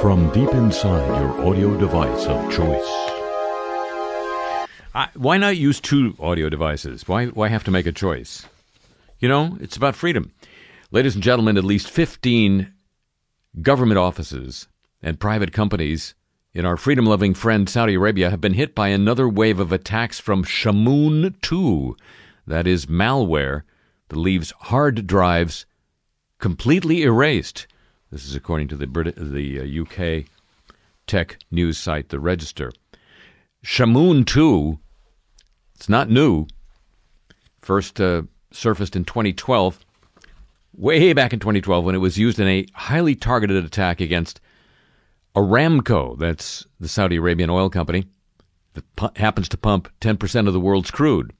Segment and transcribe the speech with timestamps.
[0.00, 2.88] from deep inside your audio device of choice.
[4.94, 7.08] I, why not use two audio devices?
[7.08, 8.46] Why, why have to make a choice?
[9.18, 10.32] You know, it's about freedom.
[10.92, 12.72] Ladies and gentlemen, at least 15
[13.60, 14.68] government offices
[15.02, 16.14] and private companies
[16.54, 20.20] in our freedom loving friend Saudi Arabia have been hit by another wave of attacks
[20.20, 21.96] from Shamoon 2.
[22.46, 23.62] That is malware
[24.10, 25.66] that leaves hard drives
[26.38, 27.66] completely erased.
[28.10, 30.24] This is according to the, Brit- the uh, UK
[31.06, 32.72] tech news site, The Register.
[33.64, 34.78] Shamoon 2,
[35.74, 36.46] it's not new,
[37.60, 39.84] first uh, surfaced in 2012,
[40.74, 44.40] way back in 2012, when it was used in a highly targeted attack against
[45.34, 48.06] Aramco, that's the Saudi Arabian oil company
[48.74, 51.32] that pu- happens to pump 10% of the world's crude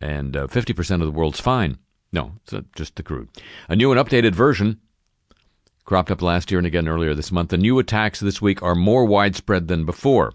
[0.00, 1.78] and uh, 50% of the world's fine.
[2.12, 3.28] No, it's uh, just the crude.
[3.68, 4.78] A new and updated version
[5.88, 7.48] cropped up last year and again earlier this month.
[7.48, 10.34] The new attacks this week are more widespread than before.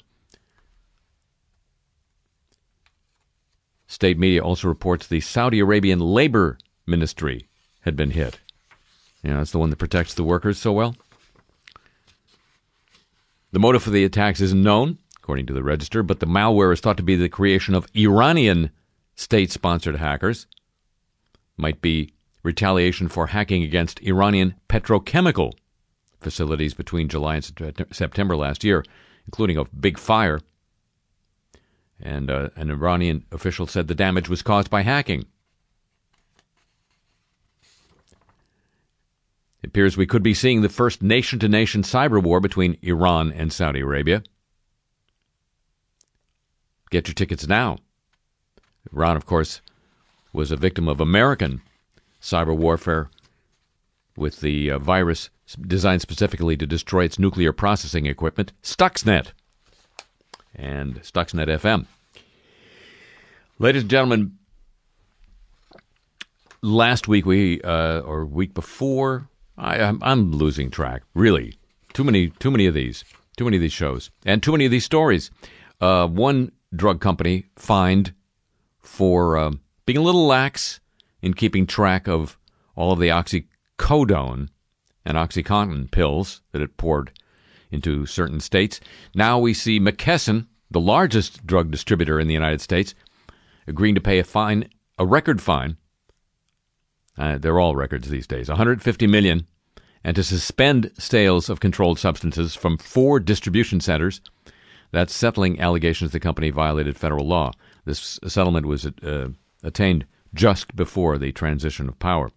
[3.86, 7.50] State media also reports the Saudi Arabian Labor Ministry
[7.82, 8.40] had been hit.
[9.22, 10.96] You know, that's the one that protects the workers so well.
[13.52, 16.80] The motive for the attacks isn't known, according to the register, but the malware is
[16.80, 18.72] thought to be the creation of Iranian
[19.14, 20.48] state sponsored hackers.
[21.58, 22.13] Might be
[22.44, 25.54] retaliation for hacking against Iranian petrochemical
[26.20, 28.84] facilities between July and September last year,
[29.26, 30.40] including a big fire.
[32.02, 35.26] And uh, an Iranian official said the damage was caused by hacking.
[39.62, 43.32] It appears we could be seeing the first nation to nation cyber war between Iran
[43.32, 44.22] and Saudi Arabia.
[46.90, 47.78] Get your tickets now.
[48.92, 49.62] Iran, of course,
[50.34, 51.62] was a victim of American
[52.24, 53.10] cyber warfare
[54.16, 55.30] with the uh, virus
[55.68, 59.34] designed specifically to destroy its nuclear processing equipment, Stuxnet
[60.56, 61.86] and Stuxnet FM.
[63.60, 64.38] Ladies and gentlemen,
[66.62, 71.04] last week we uh, or week before, I, I'm, I'm losing track.
[71.14, 71.58] Really,
[71.94, 73.04] too many, too many of these,
[73.36, 75.30] too many of these shows, and too many of these stories.
[75.82, 78.14] Uh, one drug company fined
[78.80, 79.52] for uh,
[79.86, 80.80] being a little lax
[81.24, 82.38] in keeping track of
[82.76, 84.50] all of the oxycodone
[85.06, 87.12] and oxycontin pills that it poured
[87.72, 88.80] into certain states.
[89.16, 92.94] Now we see McKesson, the largest drug distributor in the United States,
[93.66, 94.70] agreeing to pay a fine,
[95.00, 95.78] a record fine.
[97.18, 99.48] Uh, they're all records these days, 150 million,
[100.04, 104.20] and to suspend sales of controlled substances from four distribution centers.
[104.92, 107.52] That's settling allegations the company violated federal law.
[107.86, 109.30] This settlement was uh,
[109.64, 112.32] attained just before the transition of power.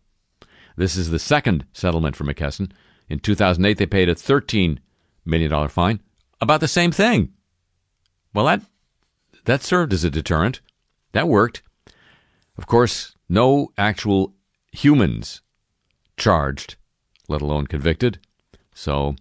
[0.76, 2.70] This is the second settlement for McKesson.
[3.08, 4.78] In 2008, they paid a $13
[5.24, 6.00] million fine.
[6.40, 7.32] About the same thing.
[8.34, 8.62] Well, that,
[9.44, 10.60] that served as a deterrent.
[11.12, 11.62] That worked.
[12.58, 14.34] Of course, no actual
[14.72, 15.40] humans
[16.16, 16.76] charged,
[17.28, 18.18] let alone convicted.
[18.74, 19.16] So,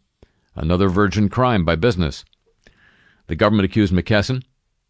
[0.55, 2.25] another virgin crime by business.
[3.27, 4.43] The government accused McKesson.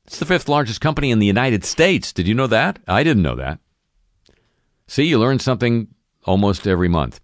[0.05, 2.11] It's the fifth largest company in the United States.
[2.11, 2.79] Did you know that?
[2.87, 3.59] I didn't know that.
[4.87, 5.87] See, you learn something
[6.25, 7.19] almost every month.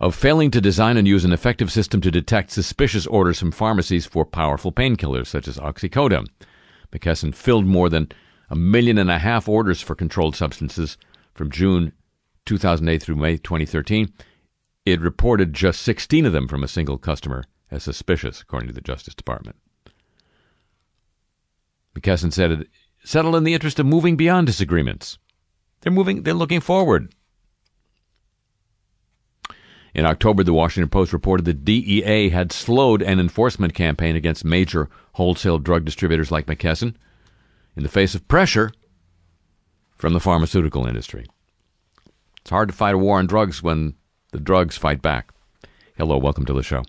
[0.00, 4.06] Of failing to design and use an effective system to detect suspicious orders from pharmacies
[4.06, 6.26] for powerful painkillers such as oxycodone.
[6.92, 8.10] McKesson filled more than
[8.50, 10.98] a million and a half orders for controlled substances
[11.34, 11.92] from June
[12.46, 14.12] 2008 through May 2013.
[14.84, 18.80] It reported just 16 of them from a single customer as suspicious, according to the
[18.80, 19.56] Justice Department.
[21.98, 22.68] McKesson said it
[23.04, 25.18] settled in the interest of moving beyond disagreements.
[25.84, 27.14] They're moving, they're looking forward.
[29.94, 34.88] In October, the Washington Post reported the DEA had slowed an enforcement campaign against major
[35.12, 36.94] wholesale drug distributors like McKesson
[37.76, 38.72] in the face of pressure
[39.94, 41.26] from the pharmaceutical industry.
[42.40, 43.94] It's hard to fight a war on drugs when
[44.32, 45.32] the drugs fight back.
[45.98, 46.82] Hello, welcome to the show.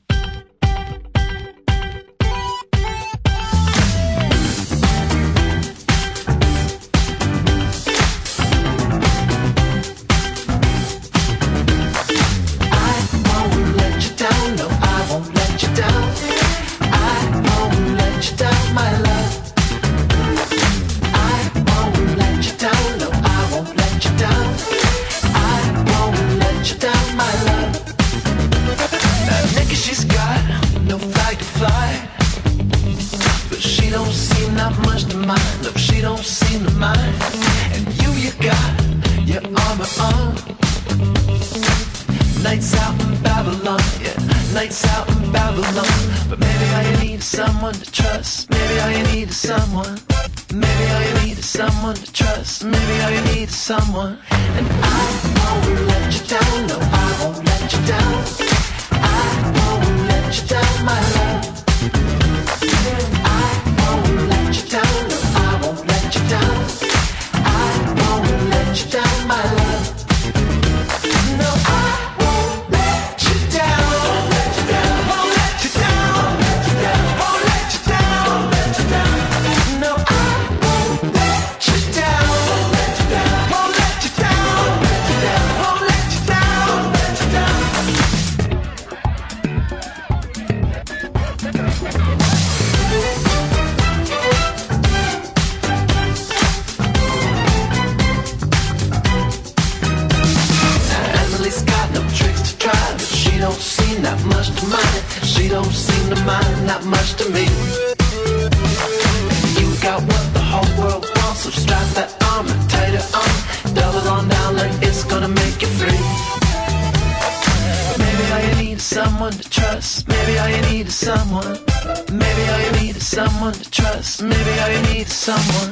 [125.26, 125.65] Someone.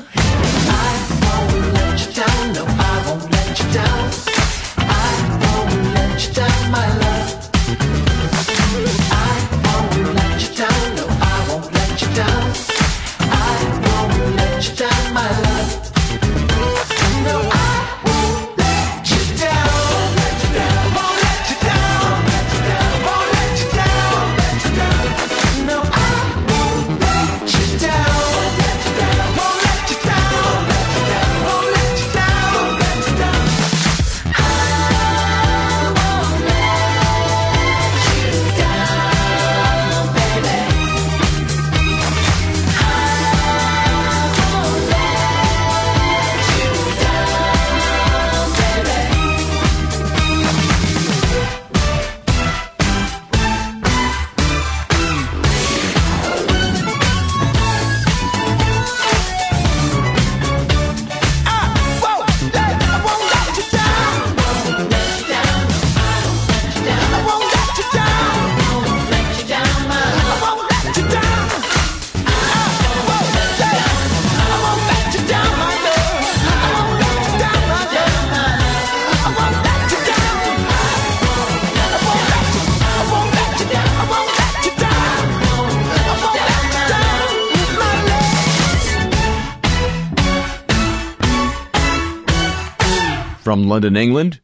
[93.53, 94.41] From London, England,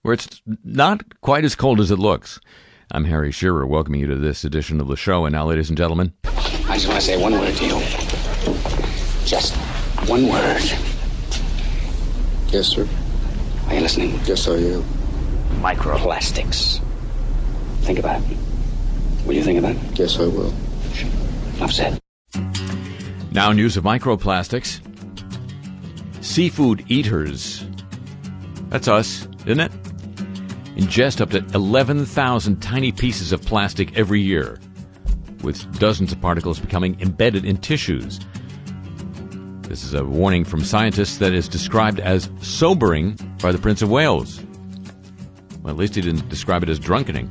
[0.00, 2.40] where it's not quite as cold as it looks.
[2.90, 5.26] I'm Harry Shearer, welcoming you to this edition of the show.
[5.26, 7.78] And now, ladies and gentlemen, I just want to say one word to you.
[9.26, 9.54] Just
[10.08, 10.62] one word.
[12.48, 12.88] Yes, sir.
[13.66, 14.18] Are you listening?
[14.24, 14.84] Yes, I am.
[15.60, 16.80] Microplastics.
[17.82, 18.38] Think about it.
[19.26, 19.98] Will you think about it?
[19.98, 20.54] Yes, I will.
[21.58, 22.00] Enough said.
[23.32, 24.80] now news of microplastics.
[26.24, 27.66] Seafood eaters.
[28.70, 29.72] That's us, isn't it?
[30.76, 34.60] Ingest up to 11,000 tiny pieces of plastic every year,
[35.42, 38.20] with dozens of particles becoming embedded in tissues.
[39.62, 43.90] This is a warning from scientists that is described as sobering by the Prince of
[43.90, 44.40] Wales.
[45.62, 47.28] Well, at least he didn't describe it as drunkening.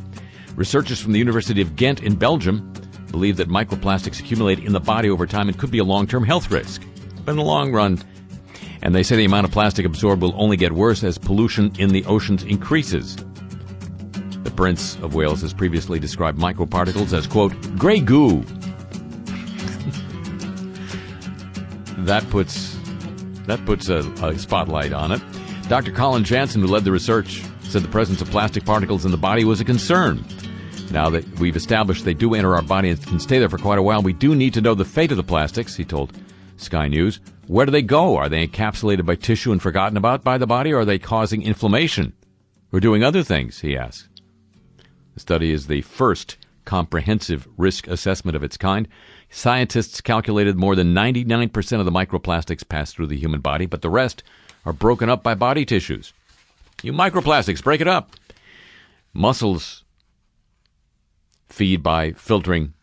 [0.56, 2.74] Researchers from the University of Ghent in Belgium
[3.12, 6.26] believe that microplastics accumulate in the body over time and could be a long term
[6.26, 6.84] health risk.
[7.24, 8.04] But in the long run,
[8.82, 11.90] and they say the amount of plastic absorbed will only get worse as pollution in
[11.90, 13.16] the oceans increases.
[14.44, 18.42] The Prince of Wales has previously described microparticles as, quote, gray goo.
[22.06, 22.78] that puts
[23.48, 25.22] that puts a, a spotlight on it.
[25.68, 25.92] Dr.
[25.92, 29.44] Colin Janssen, who led the research, said the presence of plastic particles in the body
[29.44, 30.24] was a concern.
[30.92, 33.78] Now that we've established they do enter our body and can stay there for quite
[33.78, 36.18] a while, we do need to know the fate of the plastics, he told
[36.58, 37.20] Sky News.
[37.50, 38.16] Where do they go?
[38.16, 41.42] Are they encapsulated by tissue and forgotten about by the body, or are they causing
[41.42, 42.14] inflammation?
[42.72, 44.08] Or doing other things, he asks.
[45.16, 48.88] The study is the first comprehensive risk assessment of its kind.
[49.32, 53.90] Scientists calculated more than 99% of the microplastics pass through the human body, but the
[53.90, 54.22] rest
[54.64, 56.14] are broken up by body tissues.
[56.84, 58.12] You microplastics, break it up.
[59.12, 59.84] Mussels
[61.48, 62.76] feed by filtering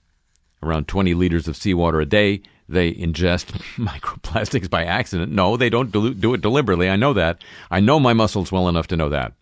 [0.60, 2.42] around 20 liters of seawater a day.
[2.68, 3.46] They ingest
[3.76, 5.32] microplastics by accident.
[5.32, 6.88] No, they don't do do it deliberately.
[6.88, 7.42] I know that.
[7.70, 9.32] I know my muscles well enough to know that.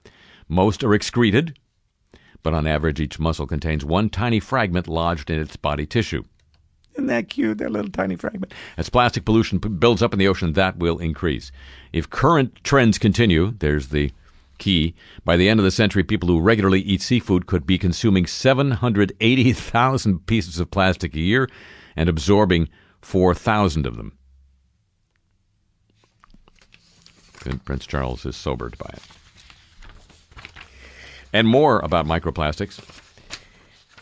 [0.49, 1.59] Most are excreted
[2.45, 6.23] but on average, each mussel contains one tiny fragment lodged in its body tissue.
[6.93, 8.53] Isn't that cute, that little tiny fragment?
[8.77, 11.51] As plastic pollution p- builds up in the ocean, that will increase.
[11.93, 14.13] If current trends continue, there's the
[14.59, 14.95] key.
[15.25, 20.27] By the end of the century, people who regularly eat seafood could be consuming 780,000
[20.27, 21.49] pieces of plastic a year
[21.97, 22.69] and absorbing
[23.05, 24.19] 4,000 of them.
[27.65, 29.03] Prince Charles is sobered by it.
[31.33, 32.81] And more about microplastics,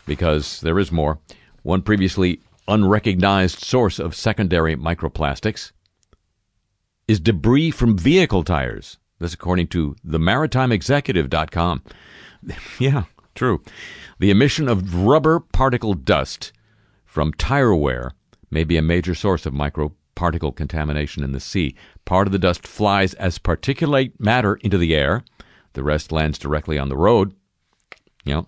[0.05, 1.19] because there is more.
[1.63, 5.73] One previously unrecognized source of secondary microplastics
[7.07, 8.97] is debris from vehicle tires.
[9.19, 11.83] This according to themaritimeexecutive.com.
[12.79, 13.03] yeah,
[13.35, 13.61] true.
[14.19, 16.53] The emission of rubber particle dust
[17.05, 18.13] from tire wear
[18.53, 21.75] may be a major source of microparticle contamination in the sea.
[22.05, 25.23] Part of the dust flies as particulate matter into the air.
[25.73, 27.33] The rest lands directly on the road.
[28.23, 28.47] You know,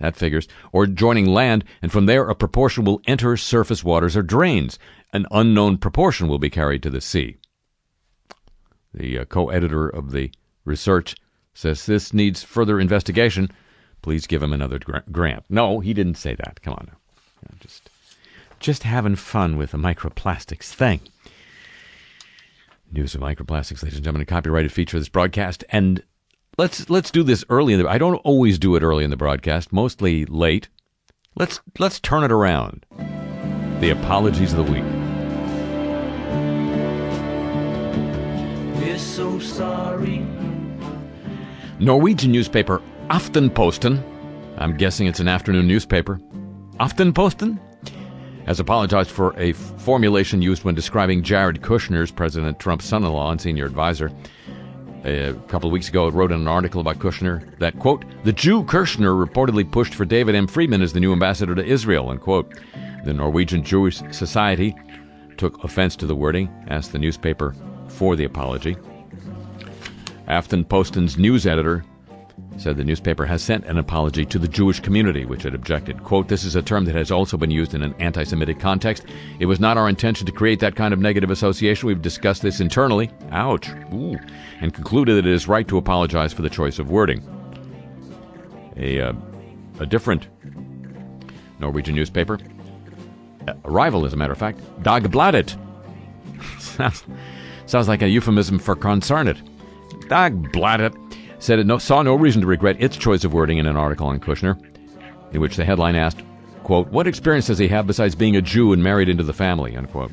[0.00, 0.48] that figures.
[0.72, 4.78] Or joining land, and from there a proportion will enter surface waters or drains.
[5.12, 7.36] An unknown proportion will be carried to the sea.
[8.94, 10.32] The uh, co editor of the
[10.64, 11.14] research
[11.54, 13.50] says this needs further investigation.
[14.00, 15.44] Please give him another gra- grant.
[15.48, 16.60] No, he didn't say that.
[16.62, 16.90] Come on
[17.60, 17.90] just,
[18.62, 21.00] just having fun with the microplastics thing.
[22.90, 25.64] News of microplastics, ladies and gentlemen, a copyrighted feature of this broadcast.
[25.70, 26.02] And
[26.56, 29.16] let's let's do this early in the I don't always do it early in the
[29.16, 30.68] broadcast, mostly late.
[31.34, 32.86] Let's let's turn it around.
[33.80, 34.84] The apologies of the week.
[38.76, 40.18] We're so sorry.
[41.80, 44.00] Norwegian newspaper Aftenposten,
[44.56, 46.20] I'm guessing it's an afternoon newspaper,
[46.78, 47.58] Aftenposten,
[48.52, 53.30] has apologized for a formulation used when describing Jared Kushner's President Trump's son in law
[53.30, 54.12] and senior advisor.
[55.04, 58.32] A couple of weeks ago, it wrote in an article about Kushner that, quote, the
[58.32, 60.46] Jew Kushner reportedly pushed for David M.
[60.46, 62.52] Friedman as the new ambassador to Israel, unquote.
[63.06, 64.76] The Norwegian Jewish Society
[65.38, 67.56] took offense to the wording, asked the newspaper
[67.88, 68.76] for the apology.
[70.28, 71.86] Aftenposten's news editor
[72.56, 76.02] said the newspaper has sent an apology to the Jewish community, which had objected.
[76.04, 79.04] Quote, This is a term that has also been used in an anti Semitic context.
[79.38, 81.86] It was not our intention to create that kind of negative association.
[81.86, 83.10] We've discussed this internally.
[83.30, 83.68] Ouch.
[83.92, 84.18] Ooh.
[84.60, 87.22] And concluded that it is right to apologize for the choice of wording.
[88.76, 89.12] A, uh,
[89.80, 90.28] a different
[91.58, 92.38] Norwegian newspaper,
[93.46, 95.56] a rival, as a matter of fact, Dagbladet.
[96.58, 97.04] sounds,
[97.66, 99.42] sounds like a euphemism for concerned.
[100.08, 101.11] Dagbladet
[101.42, 104.06] said it no, saw no reason to regret its choice of wording in an article
[104.06, 104.56] on Kushner,
[105.32, 106.22] in which the headline asked,
[106.62, 109.76] quote, What experience does he have besides being a Jew and married into the family?
[109.76, 110.12] Unquote.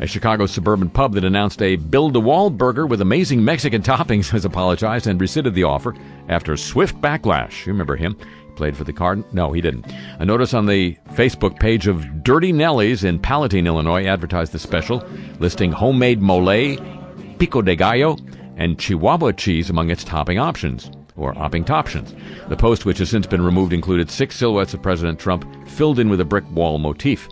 [0.00, 4.30] A Chicago suburban pub that announced a build a wall burger with amazing Mexican toppings
[4.30, 5.94] has apologized and rescinded the offer
[6.30, 7.66] after swift backlash.
[7.66, 8.16] You remember him?
[8.46, 9.22] He played for the Card?
[9.34, 9.84] No, he didn't.
[10.18, 15.06] A notice on the Facebook page of Dirty Nellies in Palatine, Illinois advertised the special,
[15.40, 16.78] listing homemade mole,
[17.38, 18.16] pico de gallo,
[18.56, 22.14] and Chihuahua cheese among its topping options, or opping options.
[22.48, 26.08] The post, which has since been removed, included six silhouettes of President Trump filled in
[26.08, 27.28] with a brick wall motif.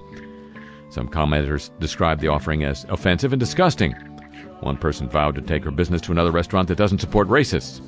[0.90, 3.92] Some commenters described the offering as offensive and disgusting.
[4.60, 7.80] One person vowed to take her business to another restaurant that doesn't support racists.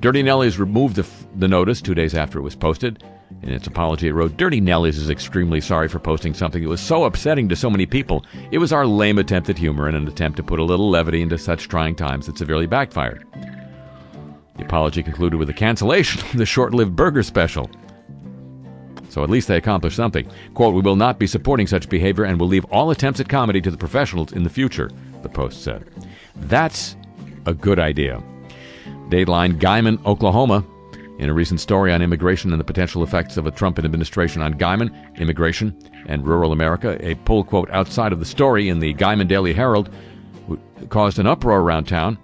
[0.00, 3.02] Dirty Nellies removed the, f- the notice two days after it was posted.
[3.42, 6.80] In its apology, it wrote, Dirty Nellies is extremely sorry for posting something that was
[6.80, 8.24] so upsetting to so many people.
[8.50, 11.22] It was our lame attempt at humor and an attempt to put a little levity
[11.22, 13.24] into such trying times that severely backfired.
[14.56, 17.70] The apology concluded with a cancellation of the short lived burger special.
[19.08, 20.28] So at least they accomplished something.
[20.54, 23.60] Quote, We will not be supporting such behavior and will leave all attempts at comedy
[23.60, 24.90] to the professionals in the future,
[25.22, 25.88] the Post said.
[26.36, 26.96] That's
[27.46, 28.22] a good idea.
[29.08, 30.64] Dateline Guymon, Oklahoma.
[31.18, 34.54] In a recent story on immigration and the potential effects of a Trump administration on
[34.54, 39.26] Guymon, immigration, and rural America, a pull quote outside of the story in the Guymon
[39.26, 39.90] Daily Herald
[40.90, 42.18] caused an uproar around town.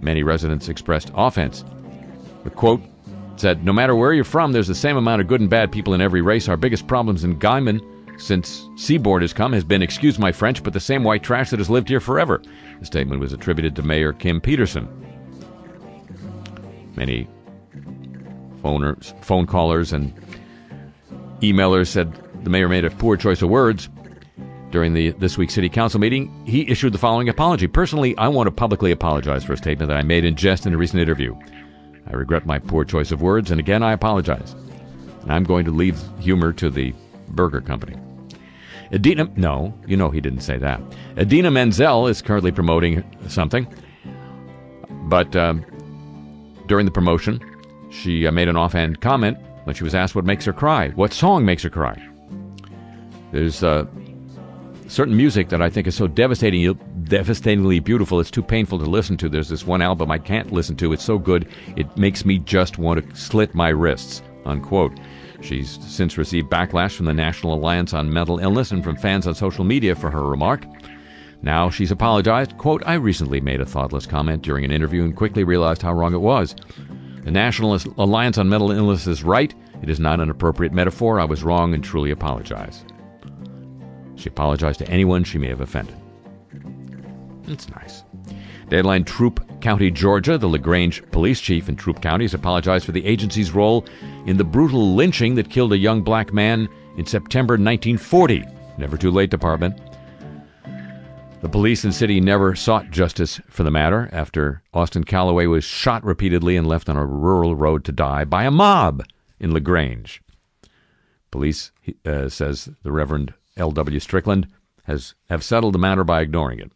[0.00, 1.64] Many residents expressed offense.
[2.44, 2.80] The quote
[3.36, 5.92] said, No matter where you're from, there's the same amount of good and bad people
[5.92, 6.48] in every race.
[6.48, 7.80] Our biggest problems in Guymon
[8.20, 11.58] since Seaboard has come has been, excuse my French, but the same white trash that
[11.58, 12.40] has lived here forever.
[12.78, 14.86] The statement was attributed to Mayor Kim Peterson.
[16.94, 17.26] Many
[18.62, 20.14] phoners, phone callers and
[21.40, 22.12] emailers said
[22.44, 23.88] the mayor made a poor choice of words.
[24.70, 27.66] During the this week's city council meeting, he issued the following apology.
[27.66, 30.72] Personally, I want to publicly apologize for a statement that I made in jest in
[30.72, 31.36] a recent interview.
[32.06, 34.56] I regret my poor choice of words, and again, I apologize.
[35.28, 36.94] I'm going to leave humor to the
[37.28, 37.96] burger company.
[38.92, 40.80] Idina, no, you know he didn't say that.
[41.18, 43.66] Idina Menzel is currently promoting something,
[45.04, 45.64] but um,
[46.66, 47.40] during the promotion,
[47.92, 50.88] She uh, made an offhand comment when she was asked what makes her cry.
[50.90, 52.00] What song makes her cry?
[53.30, 53.86] There's uh,
[54.88, 56.72] certain music that I think is so devastating,
[57.04, 59.28] devastatingly beautiful, it's too painful to listen to.
[59.28, 60.92] There's this one album I can't listen to.
[60.92, 61.46] It's so good,
[61.76, 64.22] it makes me just want to slit my wrists.
[64.46, 64.98] Unquote.
[65.42, 69.34] She's since received backlash from the National Alliance on Mental Illness and from fans on
[69.34, 70.64] social media for her remark.
[71.42, 72.56] Now she's apologized.
[72.58, 76.14] Quote, I recently made a thoughtless comment during an interview and quickly realized how wrong
[76.14, 76.54] it was.
[77.22, 79.54] The National Alliance on Mental Illness is right.
[79.82, 81.20] It is not an appropriate metaphor.
[81.20, 82.84] I was wrong and truly apologize.
[84.16, 85.96] She apologized to anyone she may have offended.
[87.44, 88.02] That's nice.
[88.68, 90.38] Deadline Troup County, Georgia.
[90.38, 93.84] The LaGrange police chief in Troup County has apologized for the agency's role
[94.26, 98.44] in the brutal lynching that killed a young black man in September 1940.
[98.78, 99.78] Never too late, department.
[101.42, 106.04] The police and city never sought justice for the matter after Austin Callaway was shot
[106.04, 109.02] repeatedly and left on a rural road to die by a mob
[109.40, 110.22] in LaGrange.
[111.32, 111.72] Police,
[112.06, 113.98] uh, says the Reverend L.W.
[113.98, 114.46] Strickland,
[114.84, 116.70] has have settled the matter by ignoring it.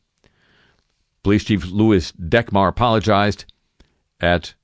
[1.22, 3.44] Police Chief Louis Dekmar apologized
[4.20, 4.54] at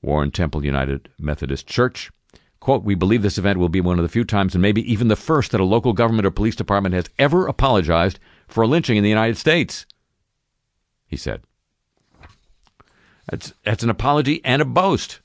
[0.00, 2.12] Warren Temple United Methodist Church.
[2.60, 5.08] Quote, We believe this event will be one of the few times and maybe even
[5.08, 8.96] the first that a local government or police department has ever apologized for a lynching
[8.96, 9.86] in the United States,
[11.06, 11.42] he said.
[13.30, 15.20] That's, that's an apology and a boast.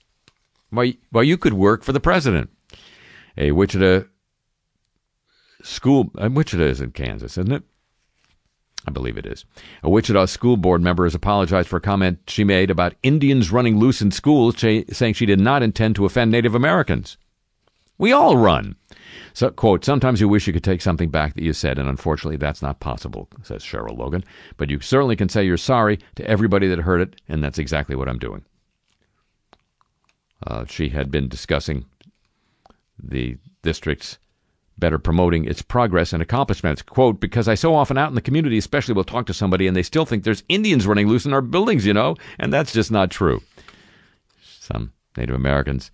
[0.69, 2.49] Why, why, you could work for the president.
[3.37, 4.03] A Wichita
[5.63, 7.63] school, Wichita is in Kansas, isn't it?
[8.87, 9.45] I believe it is.
[9.81, 13.79] A Wichita school board member has apologized for a comment she made about Indians running
[13.79, 17.17] loose in schools, saying she did not intend to offend Native Americans.
[17.97, 18.75] We all run.
[19.33, 22.37] So, quote, sometimes you wish you could take something back that you said, and unfortunately
[22.37, 24.23] that's not possible, says Sheril Logan.
[24.57, 27.95] But you certainly can say you're sorry to everybody that heard it, and that's exactly
[27.95, 28.43] what I'm doing.
[30.45, 31.85] Uh, she had been discussing
[33.01, 34.17] the district's
[34.77, 36.81] better promoting its progress and accomplishments.
[36.81, 39.75] Quote, because I so often out in the community, especially will talk to somebody and
[39.75, 42.91] they still think there's Indians running loose in our buildings, you know, and that's just
[42.91, 43.41] not true.
[44.41, 45.91] Some Native Americans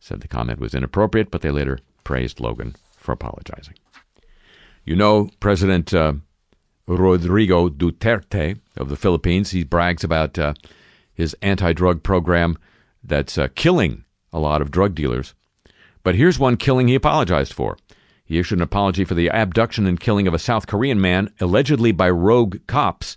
[0.00, 3.74] said the comment was inappropriate, but they later praised Logan for apologizing.
[4.84, 6.12] You know, President uh,
[6.86, 10.54] Rodrigo Duterte of the Philippines, he brags about uh,
[11.12, 12.58] his anti drug program
[13.02, 15.34] that's uh, killing a lot of drug dealers.
[16.04, 17.76] But here's one killing he apologized for.
[18.24, 21.90] He issued an apology for the abduction and killing of a South Korean man, allegedly
[21.90, 23.16] by rogue cops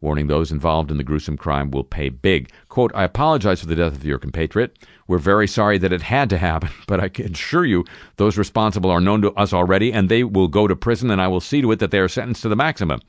[0.00, 2.50] warning those involved in the gruesome crime will pay big.
[2.68, 4.78] Quote, I apologize for the death of your compatriot.
[5.06, 7.84] We're very sorry that it had to happen, but I can assure you
[8.16, 11.28] those responsible are known to us already, and they will go to prison, and I
[11.28, 13.00] will see to it that they are sentenced to the maximum.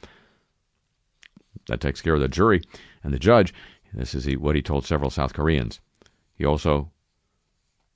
[1.67, 2.62] That takes care of the jury
[3.04, 3.54] and the judge.
[3.93, 5.80] This is what he told several South Koreans.
[6.36, 6.91] He also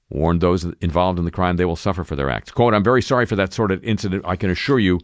[0.10, 2.52] warned those involved in the crime they will suffer for their acts.
[2.52, 4.24] Quote, I'm very sorry for that sort of incident.
[4.28, 5.00] I can assure you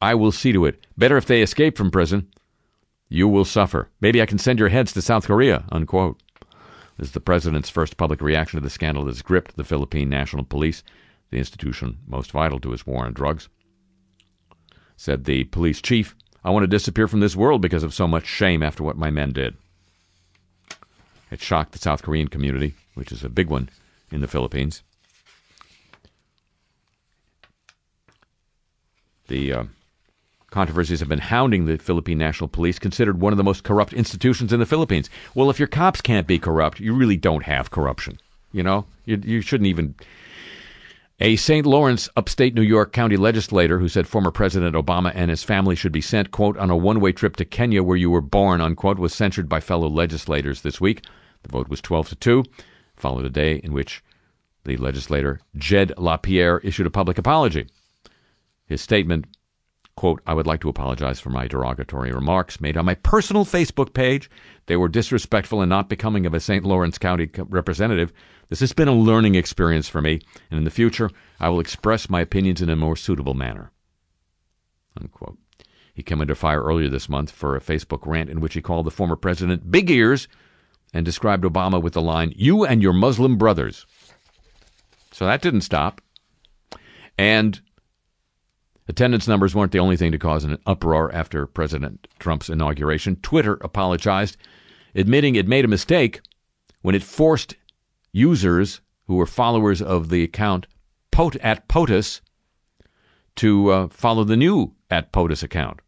[0.00, 0.86] I will see to it.
[0.96, 2.28] Better if they escape from prison.
[3.14, 3.90] You will suffer.
[4.00, 6.20] Maybe I can send your heads to South Korea, unquote.
[6.98, 10.08] This is the president's first public reaction to the scandal that has gripped the Philippine
[10.08, 10.82] National Police,
[11.30, 13.48] the institution most vital to his war on drugs.
[14.96, 18.26] Said the police chief, I want to disappear from this world because of so much
[18.26, 19.56] shame after what my men did.
[21.30, 23.68] It shocked the South Korean community, which is a big one
[24.10, 24.82] in the Philippines.
[29.28, 29.64] The uh,
[30.54, 34.52] Controversies have been hounding the Philippine National Police, considered one of the most corrupt institutions
[34.52, 35.10] in the Philippines.
[35.34, 38.20] Well, if your cops can't be corrupt, you really don't have corruption.
[38.52, 39.96] You know, you, you shouldn't even.
[41.18, 41.66] A St.
[41.66, 45.90] Lawrence, upstate New York county legislator who said former President Obama and his family should
[45.90, 49.00] be sent, quote, on a one way trip to Kenya where you were born, unquote,
[49.00, 51.04] was censured by fellow legislators this week.
[51.42, 52.44] The vote was 12 to 2,
[52.94, 54.04] followed a day in which
[54.62, 57.66] the legislator, Jed LaPierre, issued a public apology.
[58.66, 59.26] His statement
[59.96, 63.94] Quote, I would like to apologize for my derogatory remarks made on my personal Facebook
[63.94, 64.28] page.
[64.66, 66.64] They were disrespectful and not becoming of a St.
[66.64, 68.12] Lawrence County representative.
[68.48, 72.10] This has been a learning experience for me, and in the future, I will express
[72.10, 73.70] my opinions in a more suitable manner.
[75.00, 75.38] Unquote.
[75.94, 78.86] He came under fire earlier this month for a Facebook rant in which he called
[78.86, 80.26] the former president big ears
[80.92, 83.86] and described Obama with the line, You and your Muslim brothers.
[85.12, 86.00] So that didn't stop.
[87.16, 87.60] And
[88.86, 93.16] Attendance numbers weren't the only thing to cause an uproar after President Trump's inauguration.
[93.16, 94.36] Twitter apologized,
[94.94, 96.20] admitting it made a mistake
[96.82, 97.56] when it forced
[98.12, 100.66] users who were followers of the account
[101.10, 102.20] Pot at POTUS
[103.36, 105.80] to uh, follow the new at POTUS account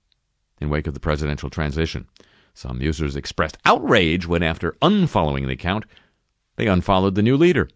[0.60, 2.06] in wake of the presidential transition.
[2.54, 5.84] Some users expressed outrage when, after unfollowing the account,
[6.56, 7.68] they unfollowed the new leader.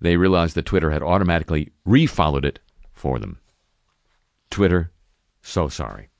[0.00, 2.60] they realized that Twitter had automatically refollowed it
[2.92, 3.38] for them.
[4.54, 4.92] Twitter,
[5.42, 6.10] so sorry.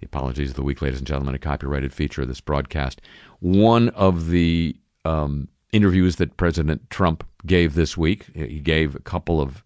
[0.00, 3.00] The apologies of the week, ladies and gentlemen, a copyrighted feature of this broadcast.
[3.40, 9.40] One of the um, interviews that President Trump gave this week, he gave a couple
[9.40, 9.64] of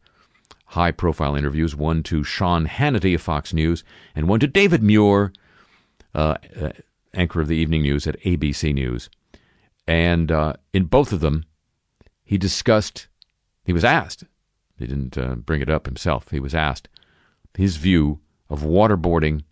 [0.66, 3.82] high profile interviews, one to Sean Hannity of Fox News,
[4.14, 5.32] and one to David Muir,
[6.14, 6.70] uh, uh,
[7.12, 9.10] anchor of the evening news at ABC News.
[9.88, 11.44] And uh, in both of them,
[12.22, 13.08] he discussed,
[13.64, 14.22] he was asked,
[14.78, 16.88] he didn't uh, bring it up himself, he was asked
[17.56, 19.44] his view of waterboarding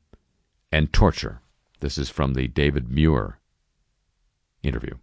[0.72, 1.40] and torture.
[1.80, 3.38] This is from the David Muir
[4.62, 4.94] interview.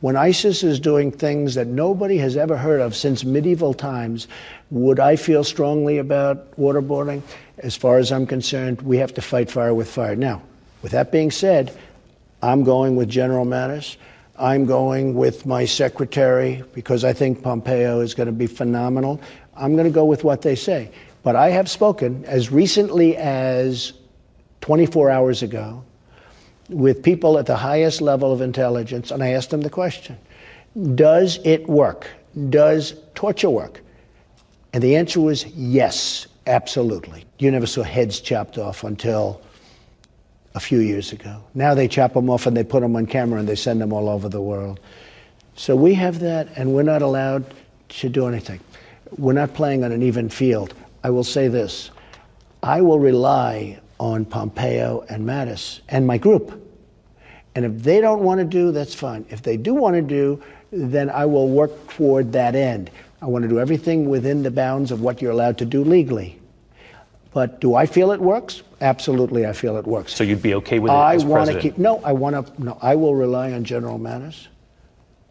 [0.00, 4.28] When ISIS is doing things that nobody has ever heard of since medieval times,
[4.70, 7.20] would I feel strongly about waterboarding?
[7.58, 10.16] As far as I'm concerned, we have to fight fire with fire.
[10.16, 10.40] Now,
[10.80, 11.76] with that being said,
[12.42, 13.96] I'm going with General Mattis.
[14.38, 19.20] I'm going with my secretary because I think Pompeo is going to be phenomenal.
[19.54, 20.90] I'm going to go with what they say.
[21.22, 23.92] But I have spoken as recently as
[24.62, 25.84] 24 hours ago
[26.68, 30.18] with people at the highest level of intelligence, and I asked them the question
[30.94, 32.08] Does it work?
[32.48, 33.82] Does torture work?
[34.72, 37.24] And the answer was yes, absolutely.
[37.38, 39.42] You never saw heads chopped off until
[40.54, 41.42] a few years ago.
[41.54, 43.92] Now they chop them off and they put them on camera and they send them
[43.92, 44.80] all over the world.
[45.56, 47.44] So we have that, and we're not allowed
[47.90, 48.60] to do anything.
[49.18, 50.74] We're not playing on an even field.
[51.02, 51.90] I will say this
[52.62, 56.66] I will rely on Pompeo and Mattis and my group.
[57.54, 59.26] And if they don't want to do, that's fine.
[59.28, 62.90] If they do want to do, then I will work toward that end.
[63.20, 66.38] I want to do everything within the bounds of what you're allowed to do legally.
[67.32, 68.62] But do I feel it works?
[68.80, 70.14] Absolutely, I feel it works.
[70.14, 71.62] So you'd be okay with it I as want to president?
[71.62, 71.78] keep.
[71.78, 72.64] No, I want to.
[72.64, 74.48] No, I will rely on General Mattis,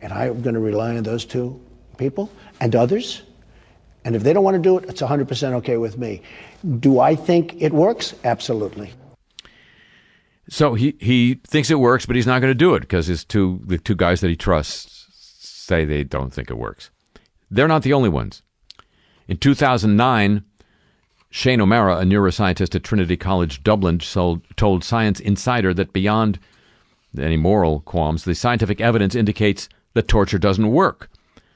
[0.02, 1.60] and I'm going to rely on those two
[1.98, 3.24] people and others.
[4.06, 6.22] And if they don't want to do it, it's 100% okay with me.
[6.80, 8.16] Do I think it works?
[8.24, 8.94] Absolutely.
[10.50, 13.24] So he, he thinks it works, but he's not going to do it because his
[13.24, 16.90] two the two guys that he trusts say they don't think it works.
[17.52, 18.42] They're not the only ones.
[19.28, 20.44] In 2009,
[21.30, 26.40] Shane O'Mara, a neuroscientist at Trinity College Dublin, sold, told Science Insider that beyond
[27.18, 31.10] any moral qualms, the scientific evidence indicates that torture doesn't work.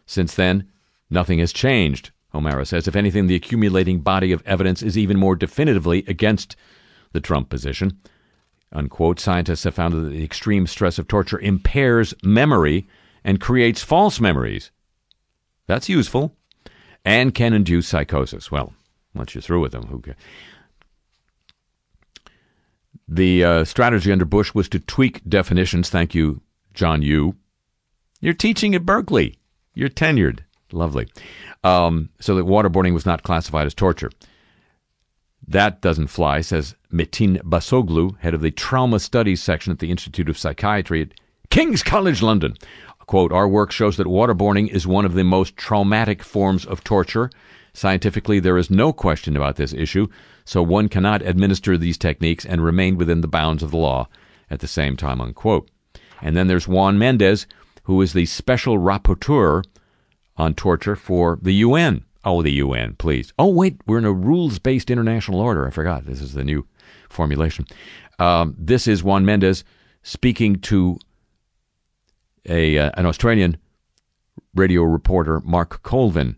[0.06, 0.70] Since then,
[1.10, 2.88] nothing has changed, O'Mara says.
[2.88, 6.56] If anything, the accumulating body of evidence is even more definitively against
[7.12, 8.00] the Trump position.
[8.72, 9.20] Unquote.
[9.20, 12.88] Scientists have found that the extreme stress of torture impairs memory
[13.24, 14.72] and creates false memories.
[15.68, 16.36] That's useful
[17.06, 18.52] and can induce psychosis.
[18.52, 18.74] Well,
[19.14, 20.18] once you're through with them, who cares?
[23.08, 25.90] The uh, strategy under Bush was to tweak definitions.
[25.90, 26.42] Thank you,
[26.74, 27.36] John Yoo.
[28.22, 29.36] You're teaching at Berkeley.
[29.76, 30.40] You're tenured.
[30.74, 31.08] Lovely.
[31.64, 34.12] Um, so that waterboarding was not classified as torture.
[35.48, 40.30] That doesn't fly, says Metin Basoglu, head of the Trauma Studies section at the Institute
[40.30, 41.14] of Psychiatry at
[41.50, 42.56] King's College London.
[43.06, 47.30] Quote, our work shows that waterboarding is one of the most traumatic forms of torture.
[47.74, 50.08] Scientifically, there is no question about this issue,
[50.46, 54.08] so one cannot administer these techniques and remain within the bounds of the law
[54.50, 55.70] at the same time, unquote.
[56.22, 57.46] And then there's Juan Mendez,
[57.84, 59.64] who is the special rapporteur
[60.44, 62.04] on torture for the UN.
[62.26, 63.34] Oh, the UN, please.
[63.40, 65.68] Oh, wait, we're in a rules based international order.
[65.68, 66.06] I forgot.
[66.06, 66.68] This is the new
[67.10, 67.66] formulation.
[68.20, 69.64] Um, this is Juan Mendez
[70.04, 71.00] speaking to
[72.48, 73.58] a uh, an Australian
[74.54, 76.38] radio reporter, Mark Colvin,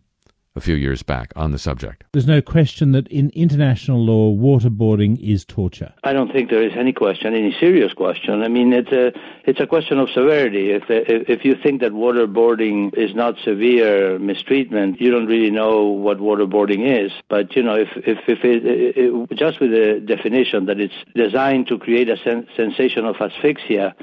[0.55, 2.03] a few years back on the subject.
[2.13, 5.93] There's no question that in international law, waterboarding is torture.
[6.03, 8.41] I don't think there is any question, any serious question.
[8.41, 9.11] I mean, it's a
[9.43, 10.71] it's a question of severity.
[10.71, 16.19] If if you think that waterboarding is not severe mistreatment, you don't really know what
[16.19, 17.11] waterboarding is.
[17.29, 20.93] But you know, if if if it, it, it just with the definition that it's
[21.15, 23.93] designed to create a sen- sensation of asphyxia.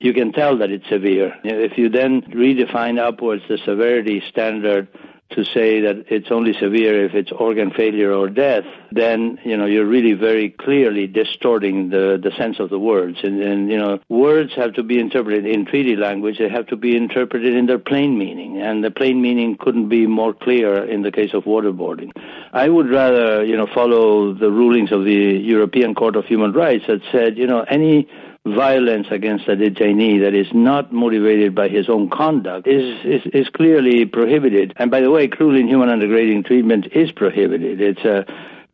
[0.00, 1.34] You can tell that it's severe.
[1.44, 4.88] If you then redefine upwards the severity standard
[5.30, 9.66] to say that it's only severe if it's organ failure or death, then you know
[9.66, 13.18] you're really very clearly distorting the, the sense of the words.
[13.22, 16.38] And, and you know words have to be interpreted in treaty language.
[16.38, 20.06] They have to be interpreted in their plain meaning, and the plain meaning couldn't be
[20.06, 22.12] more clear in the case of waterboarding.
[22.52, 26.84] I would rather you know follow the rulings of the European Court of Human Rights
[26.86, 28.08] that said you know any
[28.46, 33.48] violence against a detainee that is not motivated by his own conduct is, is, is
[33.48, 34.72] clearly prohibited.
[34.76, 37.80] And by the way, cruel, inhuman, and degrading treatment is prohibited.
[37.80, 38.26] It's a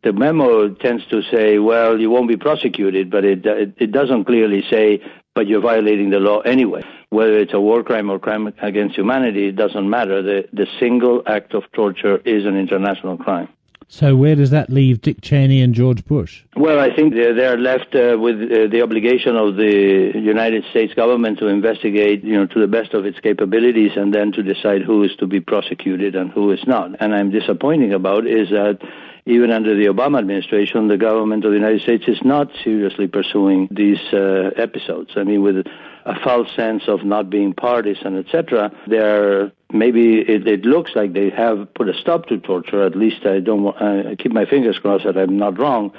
[0.03, 3.91] the memo tends to say, well, you won't be prosecuted, but it, uh, it, it
[3.91, 4.99] doesn't clearly say
[5.33, 6.83] but you're violating the law anyway.
[7.09, 10.21] Whether it's a war crime or crime against humanity, it doesn't matter.
[10.21, 13.49] The, the single act of torture is an international crime.
[13.93, 16.43] So where does that leave Dick Cheney and George Bush?
[16.55, 20.93] Well, I think they're, they're left uh, with uh, the obligation of the United States
[20.93, 24.81] government to investigate, you know, to the best of its capabilities, and then to decide
[24.81, 26.91] who is to be prosecuted and who is not.
[27.01, 28.79] And I'm disappointing about is that
[29.25, 33.67] even under the Obama administration, the government of the United States is not seriously pursuing
[33.71, 35.11] these uh, episodes.
[35.17, 35.67] I mean, with
[36.05, 38.71] a false sense of not being partisan, etc.
[38.87, 42.83] They're maybe it, it, looks like they have put a stop to torture.
[42.83, 43.75] At least I don't.
[43.75, 45.91] I keep my fingers crossed that I'm not wrong,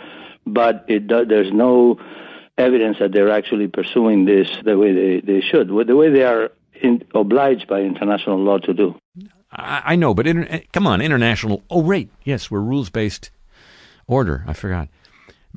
[0.47, 1.99] but it, there's no
[2.59, 6.51] evidence that they're actually pursuing this the way they, they should, the way they are
[6.75, 8.95] in, obliged by international law to do.
[9.51, 11.63] I, I know, but inter- come on, international.
[11.71, 13.31] Oh, right, yes, we're rules based
[14.07, 14.45] order.
[14.47, 14.89] I forgot.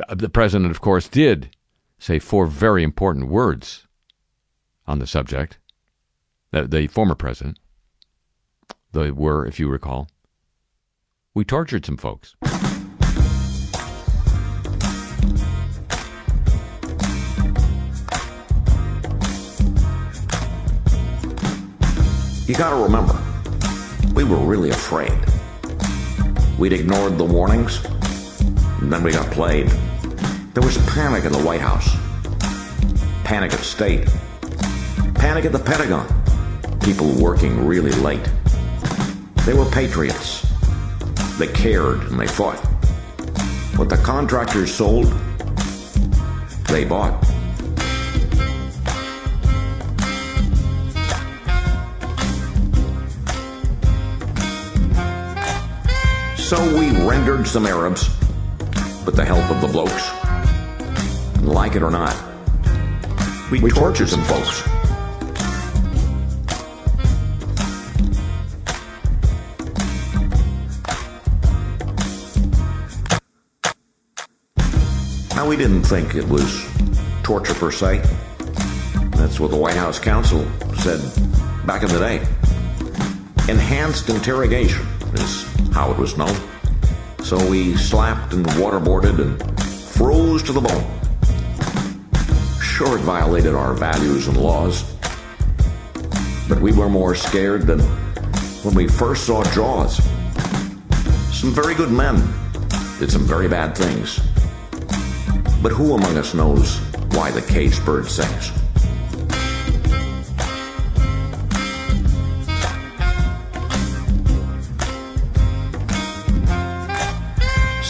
[0.08, 1.50] Uh, the president, of course, did
[2.00, 3.88] say four very important words
[4.88, 5.58] on the subject.
[6.52, 7.60] The, the former president.
[8.96, 10.08] They were, if you recall,
[11.34, 12.34] we tortured some folks.
[22.48, 23.22] You gotta remember,
[24.14, 25.12] we were really afraid.
[26.58, 27.84] We'd ignored the warnings,
[28.80, 29.68] and then we got played.
[30.54, 31.90] There was panic in the White House,
[33.26, 34.08] panic at state,
[35.16, 36.08] panic at the Pentagon,
[36.80, 38.26] people working really late.
[39.46, 40.42] They were patriots.
[41.38, 42.58] They cared and they fought.
[43.78, 45.06] What the contractors sold,
[46.68, 47.24] they bought.
[56.40, 58.10] So we rendered some Arabs
[59.06, 60.12] with the help of the blokes.
[61.44, 62.16] Like it or not,
[63.52, 64.75] we, we tortured some folks.
[75.48, 76.68] We didn't think it was
[77.22, 78.00] torture per se.
[79.12, 80.46] That's what the White House counsel
[80.80, 81.00] said
[81.66, 82.18] back in the day.
[83.48, 86.36] Enhanced interrogation is how it was known.
[87.24, 90.84] So we slapped and waterboarded and froze to the bone.
[92.60, 94.96] Sure, it violated our values and laws,
[96.50, 97.80] but we were more scared than
[98.64, 99.98] when we first saw Jaws.
[101.32, 102.16] Some very good men
[103.00, 104.20] did some very bad things.
[105.62, 106.80] But who among us knows
[107.16, 108.52] why the caged bird sings?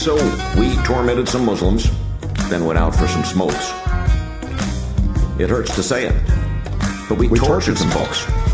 [0.06, 0.16] So
[0.60, 1.90] we tormented some Muslims,
[2.50, 3.72] then went out for some smokes.
[5.40, 6.14] It hurts to say it,
[7.10, 8.45] but we, we tortured, tortured some folks.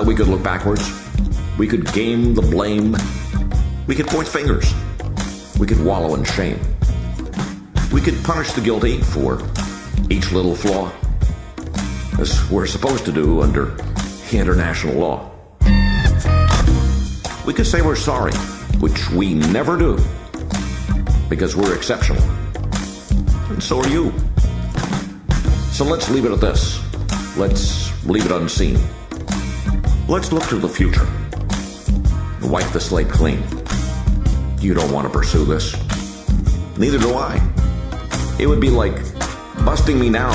[0.00, 0.90] Now we could look backwards.
[1.58, 2.96] We could game the blame.
[3.86, 4.72] We could point fingers.
[5.58, 6.58] We could wallow in shame.
[7.92, 9.42] We could punish the guilty for
[10.08, 10.90] each little flaw,
[12.18, 13.76] as we're supposed to do under
[14.32, 15.30] international law.
[17.44, 18.32] We could say we're sorry,
[18.80, 19.98] which we never do,
[21.28, 22.22] because we're exceptional.
[23.50, 24.14] And so are you.
[25.72, 26.80] So let's leave it at this.
[27.36, 28.78] Let's leave it unseen.
[30.10, 31.06] Let's look to the future.
[32.42, 33.44] Wipe the slate clean.
[34.58, 35.72] You don't want to pursue this.
[36.76, 37.38] Neither do I.
[38.40, 38.96] It would be like
[39.64, 40.32] busting me now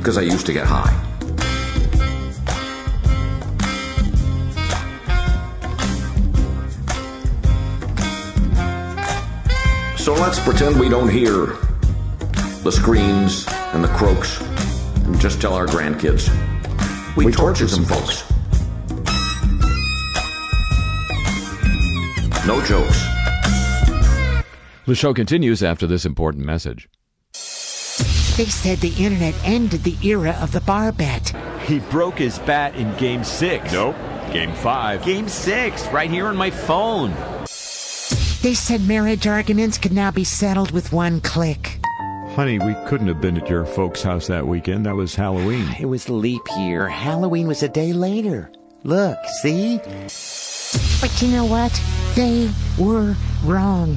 [0.00, 0.92] because I used to get high.
[9.96, 11.56] So let's pretend we don't hear
[12.64, 16.28] the screams and the croaks and just tell our grandkids
[17.16, 18.27] we, we tortured some folks.
[22.48, 23.04] No jokes.
[24.86, 26.88] The show continues after this important message.
[27.34, 31.36] They said the internet ended the era of the bar bet.
[31.66, 33.70] He broke his bat in game six.
[33.70, 33.96] Nope.
[34.32, 35.04] Game five.
[35.04, 37.10] Game six, right here on my phone.
[38.40, 41.78] They said marriage arguments could now be settled with one click.
[42.30, 44.86] Honey, we couldn't have been at your folks' house that weekend.
[44.86, 45.68] That was Halloween.
[45.78, 46.88] It was leap year.
[46.88, 48.50] Halloween was a day later.
[48.84, 49.80] Look, see?
[51.02, 51.78] But you know what?
[52.18, 53.96] They were wrong.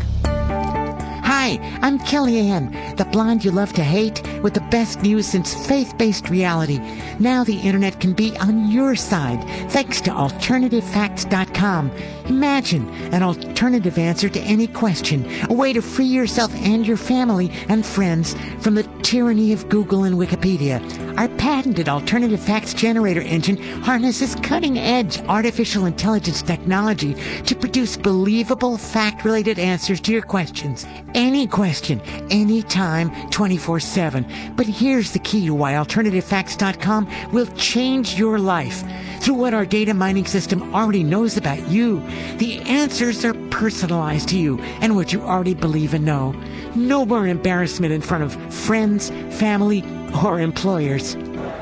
[1.43, 5.97] Hi, I'm Kellyanne, the blonde you love to hate, with the best news since faith
[5.97, 6.79] based reality.
[7.17, 11.91] Now the internet can be on your side thanks to AlternativeFacts.com.
[12.27, 17.51] Imagine an alternative answer to any question, a way to free yourself and your family
[17.69, 20.79] and friends from the tyranny of Google and Wikipedia.
[21.17, 28.77] Our patented alternative facts generator engine harnesses cutting edge artificial intelligence technology to produce believable
[28.77, 30.85] fact related answers to your questions.
[31.31, 34.25] Any question, anytime, 24 7.
[34.57, 38.83] But here's the key to why AlternativeFacts.com will change your life.
[39.21, 42.01] Through what our data mining system already knows about you,
[42.35, 46.33] the answers are personalized to you and what you already believe and know.
[46.75, 49.85] No more embarrassment in front of friends, family,
[50.25, 51.15] or employers.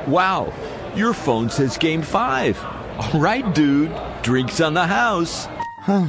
[0.07, 0.51] Wow,
[0.95, 2.59] your phone says game five.
[2.97, 3.95] All right, dude.
[4.23, 5.47] Drinks on the house.
[5.81, 6.07] Huh.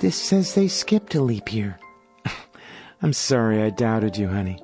[0.00, 1.78] This says they skipped a leap year.
[3.02, 4.60] I'm sorry I doubted you, honey.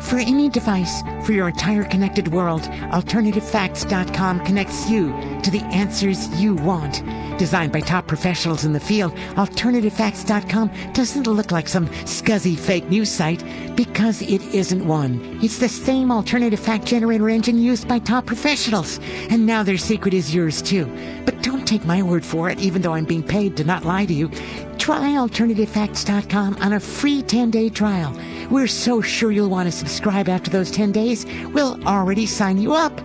[0.00, 6.54] For any device for your entire connected world, AlternativeFacts.com connects you to the answers you
[6.54, 7.02] want.
[7.38, 13.10] Designed by top professionals in the field, AlternativeFacts.com doesn't look like some scuzzy fake news
[13.10, 13.44] site
[13.76, 15.38] because it isn't one.
[15.40, 18.98] It's the same alternative fact generator engine used by top professionals,
[19.30, 20.86] and now their secret is yours too.
[21.24, 24.06] But don't take my word for it, even though I'm being paid to not lie
[24.06, 24.30] to you.
[24.78, 28.18] Try AlternativeFacts.com on a free 10-day trial.
[28.50, 32.72] We're so sure you'll want to subscribe after those 10 days, we'll already sign you
[32.72, 32.98] up.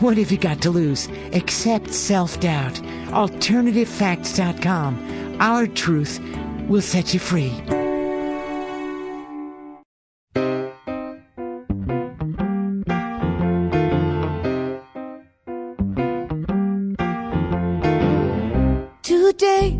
[0.00, 1.08] What have you got to lose?
[1.32, 2.72] Except self-doubt.
[3.12, 5.36] AlternativeFacts.com.
[5.40, 6.18] Our truth
[6.68, 7.52] will set you free.
[19.02, 19.78] Today,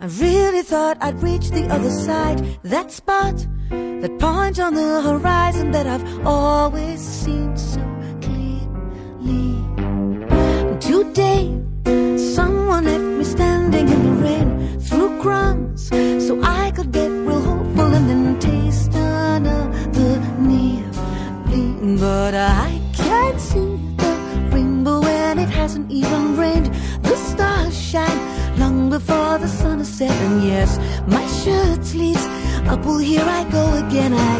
[0.00, 2.38] I really thought I'd reach the other side.
[2.62, 7.49] That spot, that point on the horizon that I've always seen
[31.44, 32.26] shirt sleeves
[32.68, 32.84] up.
[32.84, 34.12] Well, here I go again.
[34.12, 34.39] I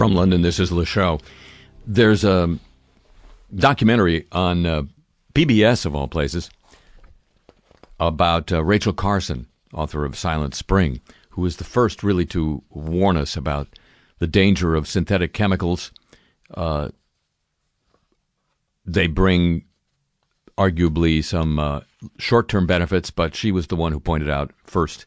[0.00, 1.20] From London, this is Le Show.
[1.86, 2.58] There's a
[3.54, 4.84] documentary on uh,
[5.34, 6.48] PBS, of all places,
[7.98, 13.18] about uh, Rachel Carson, author of Silent Spring, who was the first really to warn
[13.18, 13.68] us about
[14.20, 15.92] the danger of synthetic chemicals.
[16.54, 16.88] Uh,
[18.86, 19.66] they bring
[20.56, 21.80] arguably some uh,
[22.16, 25.04] short term benefits, but she was the one who pointed out first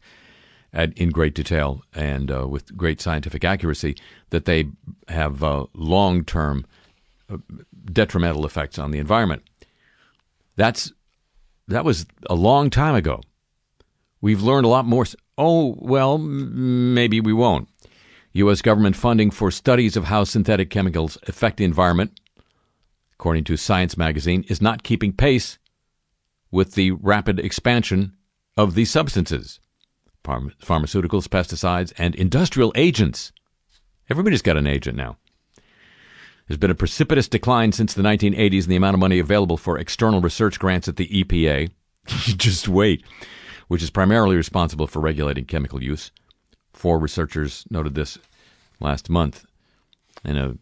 [0.74, 3.96] at, in great detail and uh, with great scientific accuracy
[4.30, 4.66] that they
[5.08, 6.66] have uh, long term
[7.90, 9.42] detrimental effects on the environment.
[10.56, 10.92] That's
[11.68, 13.22] that was a long time ago.
[14.20, 15.06] We've learned a lot more.
[15.38, 17.68] Oh, well, maybe we won't.
[18.32, 18.62] U.S.
[18.62, 22.20] government funding for studies of how synthetic chemicals affect the environment,
[23.14, 25.58] according to Science magazine, is not keeping pace
[26.50, 28.16] with the rapid expansion
[28.56, 29.60] of these substances.
[30.24, 33.32] Pharm- pharmaceuticals, pesticides, and industrial agents.
[34.10, 35.18] Everybody's got an agent now.
[36.48, 39.78] There's been a precipitous decline since the 1980s in the amount of money available for
[39.78, 41.70] external research grants at the EPA.
[42.06, 43.02] Just wait,
[43.68, 46.10] which is primarily responsible for regulating chemical use.
[46.74, 48.18] Four researchers noted this
[48.80, 49.46] last month
[50.24, 50.58] in an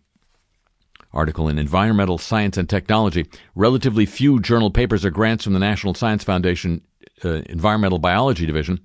[1.12, 3.26] article in Environmental Science and Technology.
[3.56, 6.80] Relatively few journal papers or grants from the National Science Foundation
[7.24, 8.80] uh, Environmental Biology Division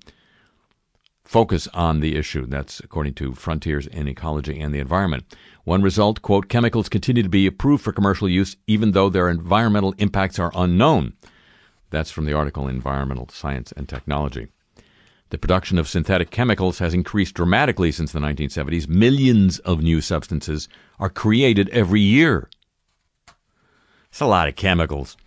[1.28, 2.46] focus on the issue.
[2.46, 5.24] That's according to Frontiers in Ecology and the Environment.
[5.64, 9.94] One result, quote, chemicals continue to be approved for commercial use even though their environmental
[9.98, 11.12] impacts are unknown.
[11.90, 14.48] That's from the article Environmental Science and Technology.
[15.28, 18.88] The production of synthetic chemicals has increased dramatically since the 1970s.
[18.88, 20.66] Millions of new substances
[20.98, 22.48] are created every year.
[24.08, 25.18] It's a lot of chemicals.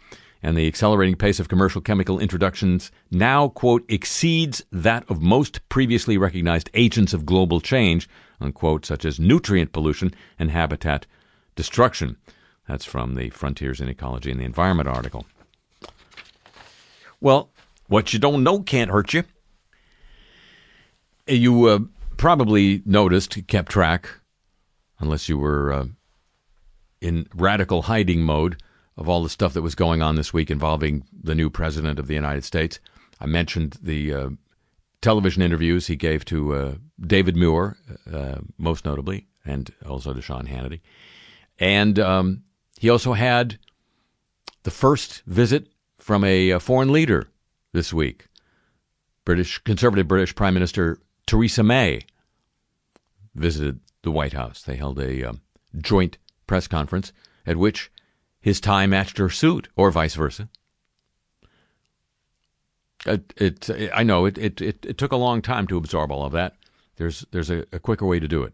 [0.43, 6.17] And the accelerating pace of commercial chemical introductions now, quote, exceeds that of most previously
[6.17, 11.05] recognized agents of global change, unquote, such as nutrient pollution and habitat
[11.55, 12.17] destruction.
[12.67, 15.25] That's from the Frontiers in Ecology and the Environment article.
[17.19, 17.51] Well,
[17.87, 19.23] what you don't know can't hurt you.
[21.27, 21.79] You uh,
[22.17, 24.09] probably noticed, kept track,
[24.99, 25.85] unless you were uh,
[26.99, 28.61] in radical hiding mode,
[29.01, 32.05] of all the stuff that was going on this week involving the new president of
[32.05, 32.79] the United States.
[33.19, 34.29] I mentioned the uh,
[35.01, 37.77] television interviews he gave to uh, David Muir,
[38.13, 40.81] uh, most notably, and also to Sean Hannity.
[41.57, 42.43] And um,
[42.77, 43.57] he also had
[44.61, 47.27] the first visit from a, a foreign leader
[47.73, 48.27] this week.
[49.25, 52.01] British conservative British Prime Minister Theresa May
[53.33, 54.61] visited the White House.
[54.61, 55.41] They held a um,
[55.79, 57.11] joint press conference
[57.47, 57.91] at which
[58.41, 60.49] his tie matched her suit, or vice versa.
[63.05, 66.25] It, it I know it, it, it, it took a long time to absorb all
[66.25, 66.55] of that.
[66.97, 68.53] There's there's a, a quicker way to do it.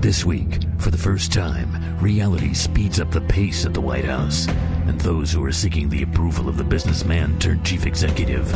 [0.00, 4.48] This week, for the first time, reality speeds up the pace at the White House,
[4.48, 8.50] and those who are seeking the approval of the businessman turned chief executive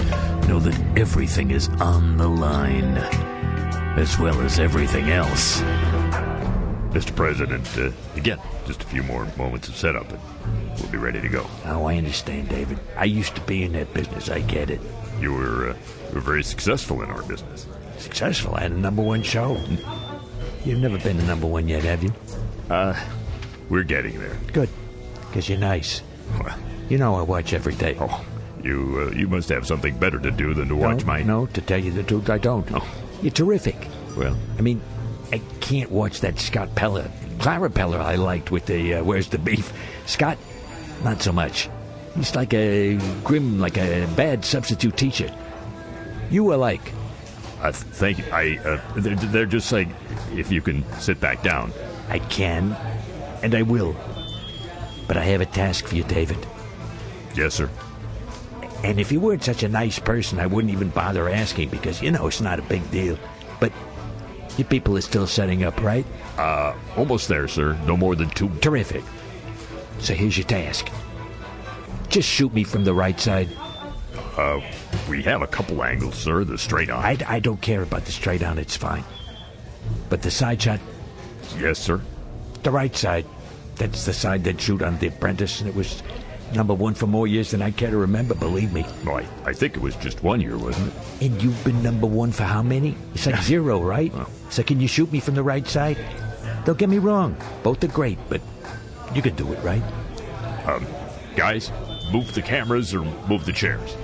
[0.48, 2.96] know that everything is on the line,
[3.96, 5.62] as well as everything else.
[6.96, 7.14] Mr.
[7.14, 11.28] President, uh, again, just a few more moments of setup and we'll be ready to
[11.28, 11.46] go.
[11.66, 12.78] Oh, I understand, David.
[12.96, 14.30] I used to be in that business.
[14.30, 14.80] I get it.
[15.20, 15.76] You were, uh,
[16.08, 17.66] you were very successful in our business.
[17.98, 18.54] Successful?
[18.54, 19.62] I had a number one show.
[20.64, 22.14] You've never been a number one yet, have you?
[22.70, 22.98] Uh,
[23.68, 24.38] we're getting there.
[24.54, 24.70] Good.
[25.20, 26.00] Because you're nice.
[26.40, 27.98] Well, You know I watch every day.
[28.00, 28.24] oh,
[28.64, 31.22] you, uh, you must have something better to do than to watch no, my.
[31.22, 32.66] No, to tell you the truth, I don't.
[32.72, 32.88] Oh.
[33.20, 33.76] You're terrific.
[34.16, 34.80] Well, I mean,
[35.32, 37.10] I can't watch that Scott Peller.
[37.38, 39.72] Clara Peller I liked with the uh, Where's the Beef.
[40.06, 40.38] Scott,
[41.02, 41.68] not so much.
[42.14, 45.34] He's like a grim, like a bad substitute teacher.
[46.30, 46.92] You were like,
[47.60, 48.24] I th- thank you.
[48.32, 49.94] I, uh, they're, they're just saying
[50.32, 51.72] if you can sit back down.
[52.08, 52.72] I can,
[53.42, 53.94] and I will.
[55.08, 56.38] But I have a task for you, David.
[57.34, 57.70] Yes, sir.
[58.82, 62.10] And if you weren't such a nice person, I wouldn't even bother asking because, you
[62.10, 63.18] know, it's not a big deal.
[64.56, 66.06] Your people are still setting up, right?
[66.38, 67.74] Uh, almost there, sir.
[67.86, 68.48] No more than two.
[68.60, 69.04] Terrific.
[69.98, 70.88] So here's your task.
[72.08, 73.48] Just shoot me from the right side.
[74.36, 74.60] Uh,
[75.08, 76.44] we have a couple angles, sir.
[76.44, 77.04] The straight on.
[77.04, 79.04] I, I don't care about the straight on, it's fine.
[80.08, 80.80] But the side shot,
[81.58, 82.00] Yes, sir.
[82.62, 83.24] the right side,
[83.76, 86.02] that's the side that shoot on The Apprentice, and it was
[86.56, 88.84] number one for more years than I care to remember, believe me.
[89.04, 91.26] Well, I, I think it was just one year, wasn't it?
[91.26, 92.96] And you've been number one for how many?
[93.14, 94.12] It's like zero, right?
[94.50, 95.98] So can you shoot me from the right side?
[96.64, 98.40] Don't get me wrong, both are great, but
[99.14, 99.82] you can do it, right?
[100.66, 100.84] Um,
[101.36, 101.70] guys,
[102.12, 103.96] move the cameras or move the chairs.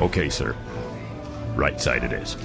[0.00, 0.56] Okay, sir.
[1.54, 2.36] Right side it is.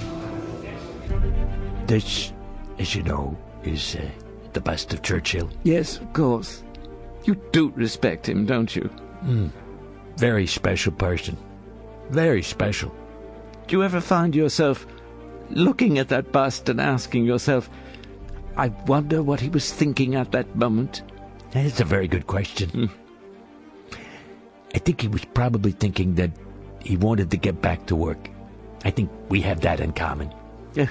[1.86, 2.32] This,
[2.78, 4.08] as you know, is uh,
[4.52, 5.50] the bust of Churchill.
[5.62, 6.62] Yes, of course.
[7.24, 8.82] You do respect him, don't you?
[9.22, 9.48] Hmm.
[10.16, 11.36] Very special person.
[12.10, 12.94] Very special.
[13.66, 14.86] Do you ever find yourself
[15.50, 17.70] looking at that bust and asking yourself,
[18.56, 21.02] I wonder what he was thinking at that moment?
[21.52, 22.90] That's a very good question.
[24.74, 26.30] I think he was probably thinking that
[26.80, 28.28] he wanted to get back to work.
[28.84, 30.32] I think we have that in common.
[30.74, 30.88] Yeah.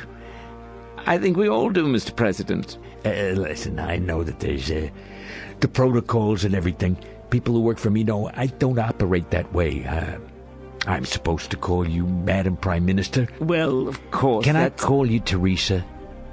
[1.06, 2.16] I think we all do, Mr.
[2.16, 2.78] President.
[3.06, 4.90] Uh, listen, I know that there's uh,
[5.60, 6.98] the protocols and everything.
[7.30, 9.86] People who work for me know I don't operate that way.
[9.86, 10.18] Uh,
[10.88, 13.28] I'm supposed to call you Madam Prime Minister.
[13.40, 14.46] Well, of course.
[14.46, 15.86] Can I call you Teresa?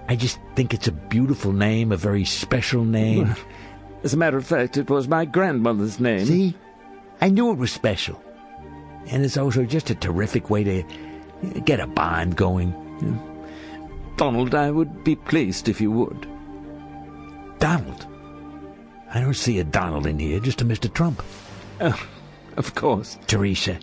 [0.08, 3.34] I just think it's a beautiful name, a very special name.
[4.02, 6.24] As a matter of fact, it was my grandmother's name.
[6.24, 6.54] See?
[7.20, 8.22] I knew it was special.
[9.08, 10.82] And it's also just a terrific way to
[11.64, 12.74] Get a bond going.
[14.18, 16.28] Donald, I would be pleased if you would.
[17.60, 18.06] Donald?
[19.14, 20.92] I don't see a Donald in here, just a Mr.
[20.92, 21.22] Trump.
[21.80, 22.04] Oh,
[22.56, 23.16] of course.
[23.28, 23.78] Teresa,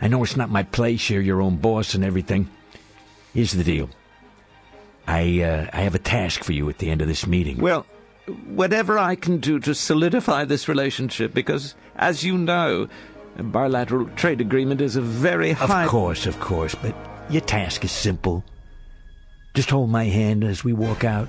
[0.00, 2.50] I know it's not my place, you're your own boss and everything.
[3.32, 3.90] Here's the deal.
[5.06, 7.58] I, uh, I have a task for you at the end of this meeting.
[7.58, 7.86] Well,
[8.46, 12.88] whatever I can do to solidify this relationship, because, as you know,
[13.38, 15.84] a bilateral trade agreement is a very high.
[15.84, 16.94] Of course, of course, but
[17.30, 18.44] your task is simple.
[19.54, 21.28] Just hold my hand as we walk out.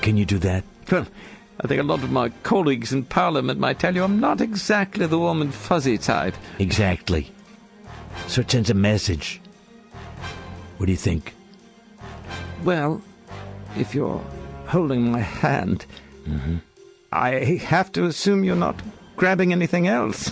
[0.00, 0.64] Can you do that?
[0.90, 1.06] Well,
[1.60, 5.06] I think a lot of my colleagues in Parliament might tell you I'm not exactly
[5.06, 6.34] the warm and fuzzy type.
[6.58, 7.30] Exactly.
[8.26, 9.40] So it sends a message.
[10.78, 11.34] What do you think?
[12.64, 13.02] Well,
[13.76, 14.22] if you're
[14.66, 15.84] holding my hand,
[16.26, 16.56] mm-hmm.
[17.12, 18.80] I have to assume you're not
[19.16, 20.30] grabbing anything else.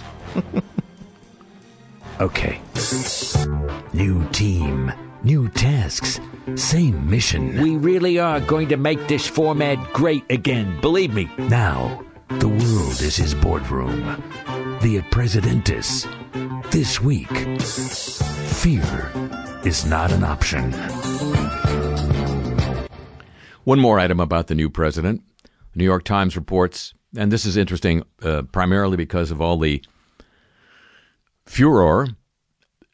[2.20, 2.60] okay.
[3.92, 4.92] New team,
[5.26, 6.20] new tasks,
[6.54, 7.60] same mission.
[7.60, 11.28] We really are going to make this format great again, believe me.
[11.36, 14.22] Now, the world is his boardroom.
[14.82, 16.06] The Appresidentice.
[16.70, 17.28] This week,
[18.60, 19.12] fear
[19.64, 20.72] is not an option.
[23.64, 25.24] One more item about the new president.
[25.74, 29.82] New York Times reports, and this is interesting uh, primarily because of all the
[31.46, 32.06] furor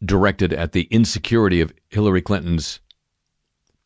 [0.03, 2.81] directed at the insecurity of Hillary Clinton's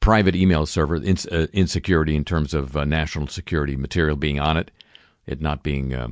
[0.01, 4.71] private email server, uh, insecurity in terms of uh, national security material being on it,
[5.27, 6.09] it not being uh,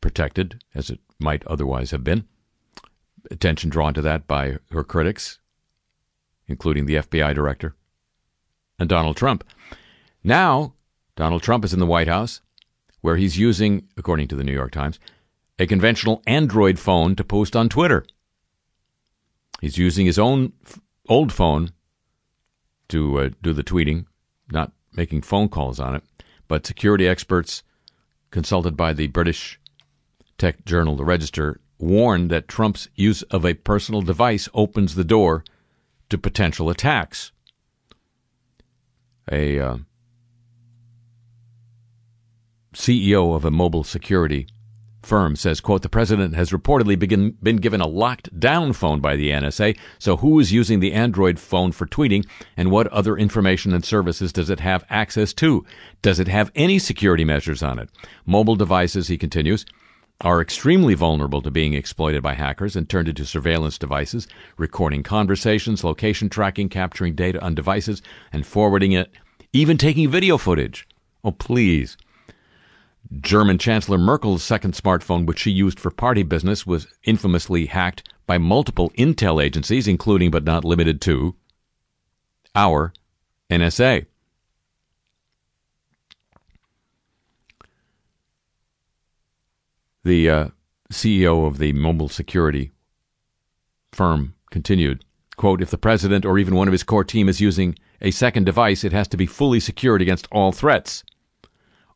[0.00, 2.24] protected as it might otherwise have been.
[3.30, 5.40] Attention drawn to that by her critics,
[6.46, 7.74] including the FBI director
[8.78, 9.42] and Donald Trump.
[10.22, 10.74] Now,
[11.16, 12.40] Donald Trump is in the White House,
[13.00, 15.00] where he's using, according to the New York Times,
[15.58, 18.04] a conventional Android phone to post on Twitter.
[19.60, 20.52] He's using his own
[21.08, 21.72] old phone
[22.88, 24.06] to uh, do the tweeting,
[24.50, 26.02] not making phone calls on it.
[26.48, 27.62] But security experts
[28.30, 29.60] consulted by the British
[30.38, 35.44] tech journal The Register warned that Trump's use of a personal device opens the door
[36.10, 37.32] to potential attacks.
[39.30, 39.76] A uh,
[42.74, 44.46] CEO of a mobile security
[45.04, 49.16] firm says, quote, the president has reportedly begin, been given a locked down phone by
[49.16, 49.78] the NSA.
[49.98, 52.26] So who is using the Android phone for tweeting
[52.56, 55.64] and what other information and services does it have access to?
[56.02, 57.90] Does it have any security measures on it?
[58.26, 59.64] Mobile devices, he continues,
[60.20, 65.84] are extremely vulnerable to being exploited by hackers and turned into surveillance devices, recording conversations,
[65.84, 68.00] location tracking, capturing data on devices,
[68.32, 69.10] and forwarding it,
[69.52, 70.86] even taking video footage.
[71.24, 71.96] Oh, please.
[73.20, 78.38] German Chancellor Merkel's second smartphone, which she used for party business, was infamously hacked by
[78.38, 81.34] multiple intel agencies, including but not limited to
[82.54, 82.92] our
[83.50, 84.06] NSA.
[90.04, 90.48] The uh,
[90.92, 92.72] CEO of the mobile security
[93.92, 95.04] firm continued,
[95.36, 98.44] quote, if the president or even one of his core team is using a second
[98.44, 101.04] device, it has to be fully secured against all threats.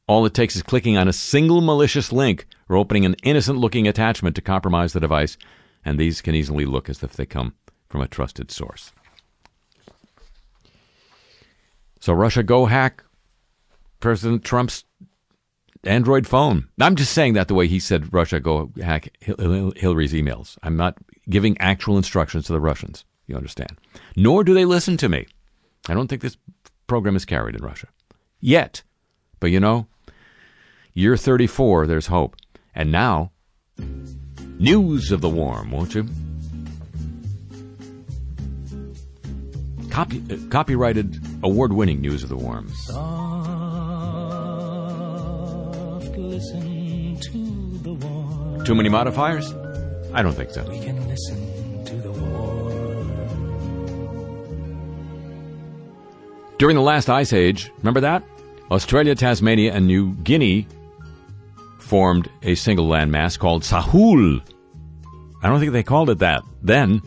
[0.08, 3.86] All it takes is clicking on a single malicious link or opening an innocent looking
[3.86, 5.36] attachment to compromise the device,
[5.84, 7.54] and these can easily look as if they come
[7.88, 8.90] from a trusted source.
[12.00, 13.04] So, Russia, go hack
[14.00, 14.84] President Trump's
[15.84, 16.68] Android phone.
[16.80, 20.56] I'm just saying that the way he said Russia, go hack Hillary's emails.
[20.62, 20.96] I'm not
[21.28, 23.78] giving actual instructions to the Russians, you understand.
[24.16, 25.26] Nor do they listen to me.
[25.86, 26.38] I don't think this
[26.86, 27.88] program is carried in Russia.
[28.40, 28.82] Yet.
[29.40, 29.86] But you know,
[30.94, 32.36] Year 34, there's hope.
[32.74, 33.32] And now,
[34.58, 36.06] news of the warm, won't you?
[39.90, 42.68] Copy, uh, copyrighted, award winning news of the warm.
[42.68, 42.96] Soft,
[46.16, 48.64] listen to the warm.
[48.64, 49.52] Too many modifiers?
[50.14, 50.62] I don't think so.
[50.68, 52.28] We can listen to the warm.
[56.58, 58.22] During the last ice age, remember that?
[58.70, 60.66] Australia, Tasmania, and New Guinea
[61.88, 64.42] formed a single landmass called Sahul.
[65.42, 67.00] I don't think they called it that then.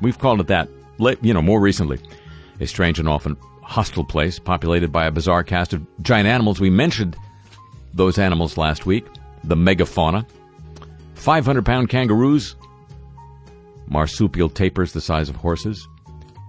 [0.00, 0.68] We've called it that,
[1.20, 1.98] you know, more recently.
[2.60, 6.60] A strange and often hostile place populated by a bizarre cast of giant animals.
[6.60, 7.14] We mentioned
[7.92, 9.06] those animals last week.
[9.44, 10.26] The megafauna.
[11.14, 12.56] 500 pound kangaroos.
[13.86, 15.86] Marsupial tapirs the size of horses.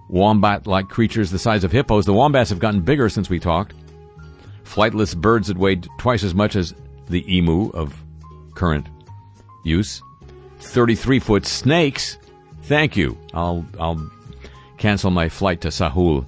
[0.08, 2.06] Wombat like creatures the size of hippos.
[2.06, 3.74] The wombats have gotten bigger since we talked.
[4.64, 6.74] Flightless birds that weighed twice as much as
[7.12, 7.94] the emu of
[8.54, 8.88] current
[9.64, 10.02] use,
[10.58, 12.18] 33 foot snakes,
[12.62, 13.18] Thank you.
[13.34, 14.10] I'll I'll
[14.78, 16.24] cancel my flight to Sahul.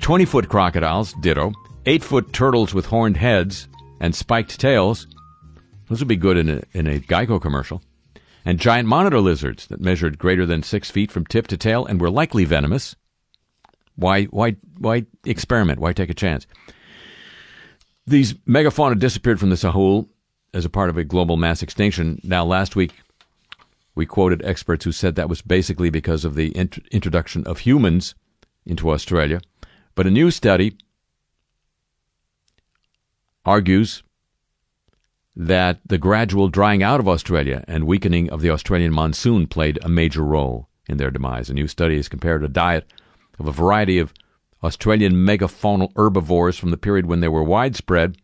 [0.00, 1.52] 20 foot crocodiles, ditto.
[1.86, 3.68] 8 foot turtles with horned heads
[4.00, 5.06] and spiked tails.
[5.88, 7.80] Those would be good in a, in a Geico commercial.
[8.44, 12.00] And giant monitor lizards that measured greater than 6 feet from tip to tail and
[12.00, 12.96] were likely venomous.
[13.94, 15.78] Why, why, why experiment?
[15.78, 16.46] Why take a chance?
[18.06, 20.08] These megafauna disappeared from the Sahul
[20.54, 22.20] as a part of a global mass extinction.
[22.22, 22.92] Now, last week,
[23.96, 28.14] we quoted experts who said that was basically because of the int- introduction of humans
[28.64, 29.40] into Australia.
[29.96, 30.76] But a new study
[33.44, 34.02] argues
[35.34, 39.88] that the gradual drying out of Australia and weakening of the Australian monsoon played a
[39.88, 41.50] major role in their demise.
[41.50, 42.90] A new study has compared a diet
[43.38, 44.14] of a variety of
[44.62, 48.16] Australian megafaunal herbivores from the period when they were widespread,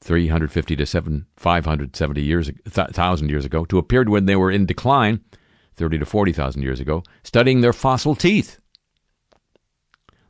[0.00, 4.64] 350 to 7, 570 years, 1,000 years ago, to a period when they were in
[4.64, 5.20] decline,
[5.76, 8.60] 30 to 40,000 years ago, studying their fossil teeth.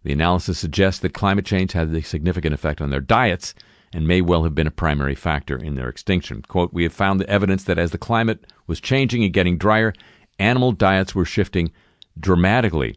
[0.05, 3.55] The analysis suggests that climate change had a significant effect on their diets
[3.93, 6.43] and may well have been a primary factor in their extinction.
[6.43, 9.93] Quote, We have found the evidence that as the climate was changing and getting drier,
[10.39, 11.73] animal diets were shifting
[12.19, 12.97] dramatically,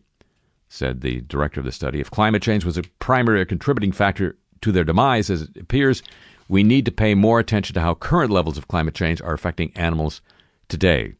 [0.72, 2.00] said the director of the study.
[2.00, 6.02] If climate change was a primary or contributing factor to their demise, as it appears,
[6.48, 9.74] we need to pay more attention to how current levels of climate change are affecting
[9.76, 10.22] animals
[10.70, 11.16] today.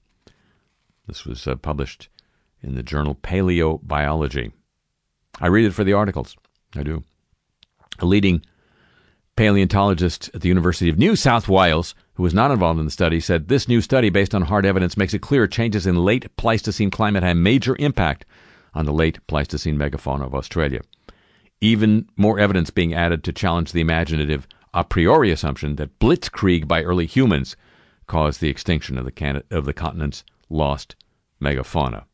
[1.06, 2.08] This was uh, published
[2.64, 4.54] in the journal Paleobiology.
[5.42, 6.38] I read it for the articles.
[6.76, 7.04] I do.
[8.00, 8.46] A leading
[9.36, 13.20] paleontologist at the University of New South Wales, who was not involved in the study,
[13.20, 16.90] said this new study, based on hard evidence, makes it clear changes in late Pleistocene
[16.90, 18.26] climate had major impact
[18.74, 20.82] on the late Pleistocene megafauna of Australia.
[21.60, 26.82] Even more evidence being added to challenge the imaginative a priori assumption that blitzkrieg by
[26.82, 27.56] early humans
[28.08, 30.96] caused the extinction of the, can- of the continent's lost
[31.42, 32.06] megafauna.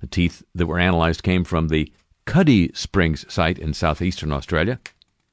[0.00, 1.92] The teeth that were analyzed came from the
[2.24, 4.78] Cuddy Springs site in southeastern Australia.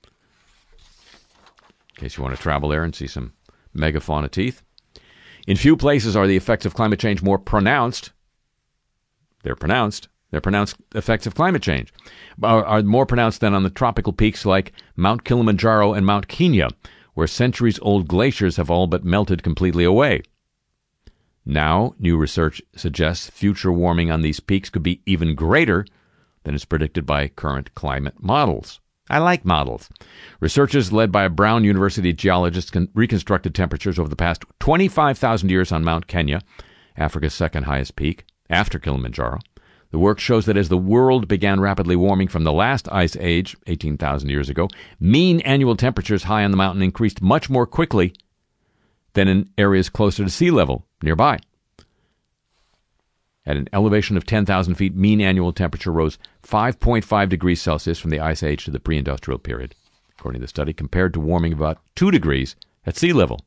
[0.03, 3.33] In case you want to travel there and see some
[3.75, 4.61] megafauna teeth.
[5.47, 8.11] In few places are the effects of climate change more pronounced.
[9.43, 10.07] They're pronounced.
[10.31, 11.91] They're pronounced effects of climate change
[12.43, 16.69] are, are more pronounced than on the tropical peaks like Mount Kilimanjaro and Mount Kenya,
[17.13, 20.21] where centuries old glaciers have all but melted completely away.
[21.45, 25.85] Now, new research suggests future warming on these peaks could be even greater
[26.43, 28.79] than is predicted by current climate models.
[29.09, 29.89] I like models.
[30.39, 35.83] Researchers led by a Brown University geologist reconstructed temperatures over the past 25,000 years on
[35.83, 36.41] Mount Kenya,
[36.95, 39.39] Africa's second highest peak, after Kilimanjaro.
[39.91, 43.57] The work shows that as the world began rapidly warming from the last ice age,
[43.67, 44.67] 18,000 years ago,
[44.99, 48.13] mean annual temperatures high on the mountain increased much more quickly
[49.13, 51.39] than in areas closer to sea level nearby.
[53.45, 58.19] At an elevation of 10,000 feet, mean annual temperature rose 5.5 degrees Celsius from the
[58.19, 59.73] ice age to the pre industrial period,
[60.17, 63.39] according to the study, compared to warming about 2 degrees at sea level.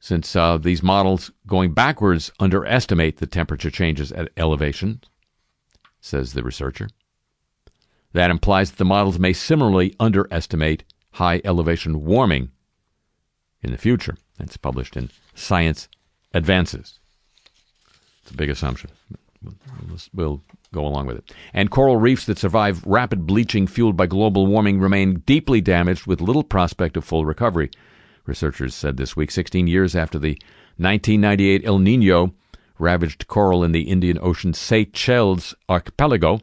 [0.00, 5.02] Since uh, these models going backwards underestimate the temperature changes at elevation,
[6.00, 6.88] says the researcher,
[8.12, 12.50] that implies that the models may similarly underestimate high elevation warming
[13.62, 14.16] in the future.
[14.38, 15.86] That's published in Science
[16.32, 16.98] Advances.
[18.22, 18.90] It's a big assumption.
[20.14, 20.42] We'll
[20.72, 21.32] go along with it.
[21.52, 26.22] And coral reefs that survive rapid bleaching fueled by global warming remain deeply damaged with
[26.22, 27.70] little prospect of full recovery.
[28.30, 30.38] Researchers said this week, 16 years after the
[30.76, 32.32] 1998 El Nino
[32.78, 36.40] ravaged coral in the Indian Ocean Seychelles archipelago.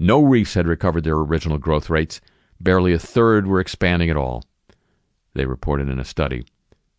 [0.00, 2.20] No reefs had recovered their original growth rates.
[2.60, 4.42] Barely a third were expanding at all.
[5.32, 6.44] They reported in a study,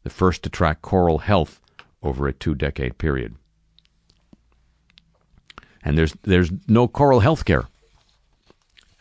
[0.03, 1.59] the first to track coral health
[2.01, 3.35] over a two decade period.
[5.83, 7.65] And there's, there's no coral health care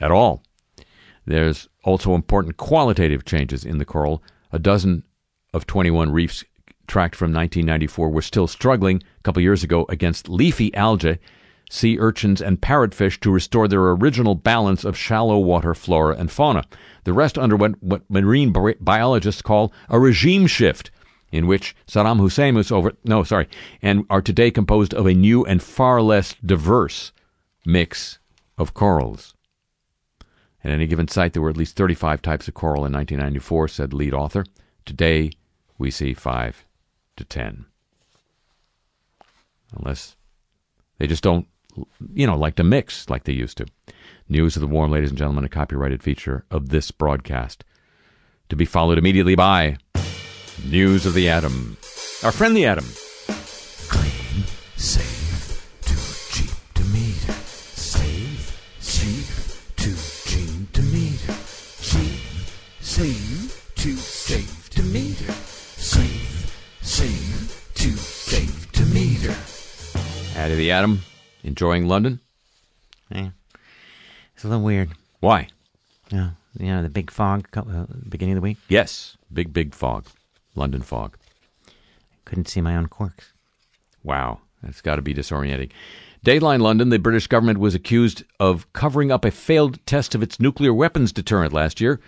[0.00, 0.42] at all.
[1.26, 4.20] There's also important qualitative changes in the coral.
[4.52, 5.02] A dozen
[5.52, 6.44] of 21 reefs
[6.86, 11.18] tracked from 1994 were still struggling a couple years ago against leafy algae,
[11.68, 16.64] sea urchins, and parrotfish to restore their original balance of shallow water flora and fauna.
[17.04, 20.90] The rest underwent what marine biologists call a regime shift
[21.32, 23.48] in which Saddam Hussein was over, no, sorry,
[23.82, 27.12] and are today composed of a new and far less diverse
[27.64, 28.18] mix
[28.56, 29.35] of corals.
[30.66, 33.94] At any given site, there were at least 35 types of coral in 1994, said
[33.94, 34.44] lead author.
[34.84, 35.30] Today,
[35.78, 36.66] we see 5
[37.18, 37.66] to 10.
[39.78, 40.16] Unless
[40.98, 41.46] they just don't,
[42.12, 43.66] you know, like to mix like they used to.
[44.28, 47.64] News of the Warm, ladies and gentlemen, a copyrighted feature of this broadcast.
[48.48, 49.76] To be followed immediately by
[50.64, 51.76] News of the Atom.
[52.24, 52.86] Our friend the Atom.
[53.88, 54.44] Clean,
[54.74, 55.25] safe,
[62.96, 65.30] save, too safe to meter.
[65.30, 69.32] Save, save, too safe to meter.
[70.40, 71.02] Out of the Atom.
[71.44, 72.20] Enjoying London?
[73.12, 73.28] Eh,
[74.34, 74.92] it's a little weird.
[75.20, 75.48] Why?
[76.10, 78.56] Yeah, you know the big fog uh, beginning of the week.
[78.66, 79.18] Yes.
[79.30, 80.06] Big, big fog.
[80.54, 81.18] London fog.
[82.24, 83.34] Couldn't see my own corks.
[84.04, 84.40] Wow.
[84.62, 85.70] That's got to be disorienting.
[86.24, 90.40] Dateline London, the British government was accused of covering up a failed test of its
[90.40, 92.00] nuclear weapons deterrent last year,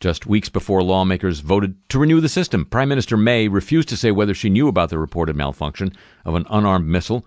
[0.00, 2.64] just weeks before lawmakers voted to renew the system.
[2.64, 5.92] Prime Minister May refused to say whether she knew about the reported malfunction
[6.24, 7.26] of an unarmed missile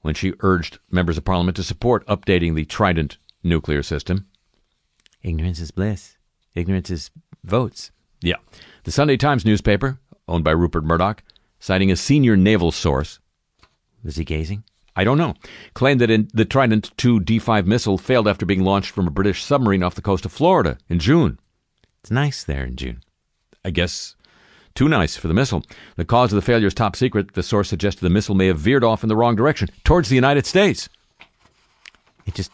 [0.00, 4.26] when she urged members of parliament to support updating the Trident nuclear system.
[5.22, 6.16] Ignorance is bliss.
[6.54, 7.10] Ignorance is
[7.44, 7.92] votes.
[8.20, 8.36] Yeah.
[8.84, 11.22] The Sunday Times newspaper, owned by Rupert Murdoch,
[11.60, 13.20] citing a senior naval source,
[14.02, 14.64] Was he gazing?
[14.94, 15.34] I don't know,
[15.72, 19.42] claimed that in, the Trident 2 D5 missile failed after being launched from a British
[19.42, 21.38] submarine off the coast of Florida in June.
[22.02, 23.00] It's nice there in June.
[23.64, 24.16] I guess
[24.74, 25.62] too nice for the missile.
[25.96, 27.34] The cause of the failure is top secret.
[27.34, 30.16] The source suggested the missile may have veered off in the wrong direction towards the
[30.16, 30.88] United States.
[32.26, 32.50] It just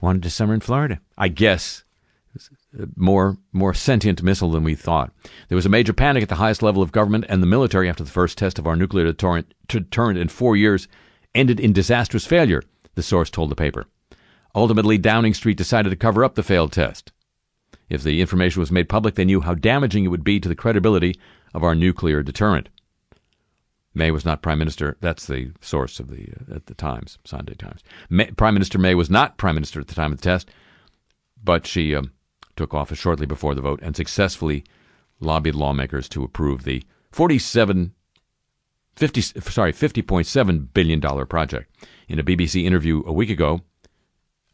[0.00, 1.00] wanted to summer in Florida.
[1.16, 1.84] I guess
[2.36, 5.12] uh, more more sentient missile than we thought.
[5.48, 8.02] There was a major panic at the highest level of government and the military after
[8.02, 10.88] the first test of our nuclear deterrent, deterrent in four years
[11.36, 12.62] ended in disastrous failure.
[12.96, 13.86] The source told the paper.
[14.54, 17.12] Ultimately, Downing Street decided to cover up the failed test.
[17.88, 20.56] If the information was made public, they knew how damaging it would be to the
[20.56, 21.18] credibility
[21.54, 22.68] of our nuclear deterrent.
[23.94, 24.96] May was not prime minister.
[25.00, 27.82] That's the source of the uh, at the Times, Sunday Times.
[28.10, 30.50] May, prime Minister May was not prime minister at the time of the test,
[31.42, 32.12] but she um,
[32.56, 34.64] took office shortly before the vote and successfully
[35.18, 37.94] lobbied lawmakers to approve the 47
[38.96, 41.74] 50 sorry 50.7 billion dollar project.
[42.08, 43.62] In a BBC interview a week ago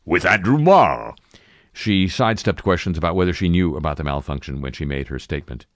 [0.05, 1.16] with Andrew Marr,
[1.73, 5.66] she sidestepped questions about whether she knew about the malfunction when she made her statement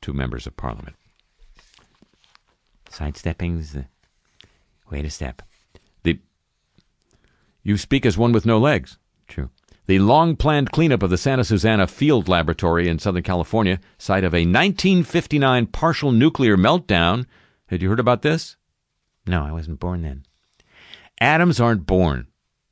[0.00, 0.96] to members of parliament.
[2.90, 3.86] Sidestepping's the
[4.90, 5.42] way to step.
[6.02, 6.18] The
[7.62, 8.98] you speak as one with no legs.
[9.26, 9.50] True.
[9.86, 14.34] The long planned cleanup of the Santa Susana Field Laboratory in Southern California, site of
[14.34, 17.26] a 1959 partial nuclear meltdown.
[17.66, 18.56] Had you heard about this?
[19.26, 20.24] No, I wasn't born then.
[21.20, 22.28] Atoms aren't born.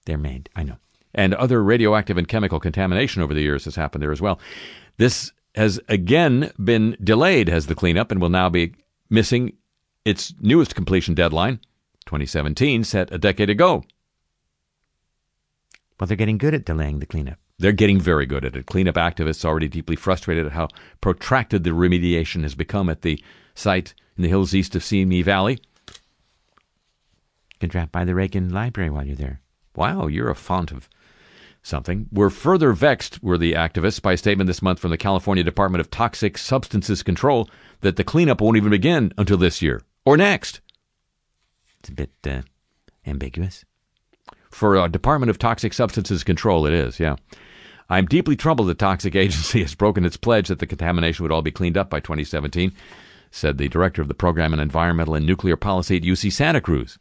[0.07, 0.49] They're made.
[0.55, 0.77] I know.
[1.15, 4.41] And other radioactive and chemical contamination over the years has happened there as well.
[4.97, 8.75] This has again been delayed as the cleanup and will now be
[9.09, 9.55] missing
[10.05, 11.61] its newest completion deadline,
[12.07, 13.83] 2017, set a decade ago.
[15.99, 17.39] Well, they're getting good at delaying the cleanup.
[17.59, 18.65] They're getting very good at it.
[18.65, 20.69] Cleanup activists already deeply frustrated at how
[21.03, 23.23] protracted the remediation has become at the
[23.55, 25.59] site in the hills east of Simi Valley.
[25.89, 29.43] You can drop by the Reagan Library while you're there.
[29.77, 30.89] Wow, you're a font of
[31.63, 32.09] something.
[32.13, 35.81] We're further vexed, were the activists, by a statement this month from the California Department
[35.81, 37.49] of Toxic Substances Control
[37.81, 40.61] that the cleanup won't even begin until this year or next.
[41.81, 42.43] It's a bit uh,
[43.07, 43.65] ambiguous.
[44.51, 47.17] For a Department of Toxic Substances Control, it is, yeah.
[47.89, 51.43] I'm deeply troubled the Toxic Agency has broken its pledge that the contamination would all
[51.43, 52.73] be cleaned up by 2017,
[53.31, 56.99] said the director of the Program on Environmental and Nuclear Policy at UC Santa Cruz.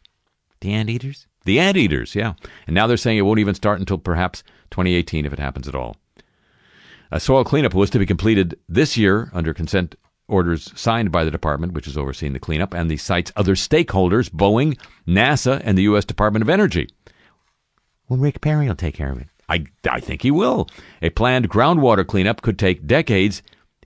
[0.61, 1.27] The anteaters?
[1.45, 2.33] The anteaters, yeah.
[2.67, 5.75] And now they're saying it won't even start until perhaps 2018 if it happens at
[5.75, 5.97] all.
[7.11, 9.95] A soil cleanup was to be completed this year under consent
[10.27, 14.29] orders signed by the department, which is overseeing the cleanup, and the site's other stakeholders
[14.29, 14.77] Boeing,
[15.07, 16.05] NASA, and the U.S.
[16.05, 16.87] Department of Energy.
[18.07, 19.27] Well, Rick Perry will take care of it.
[19.47, 20.69] I, I think he will.
[21.01, 23.41] A planned groundwater cleanup could take decades,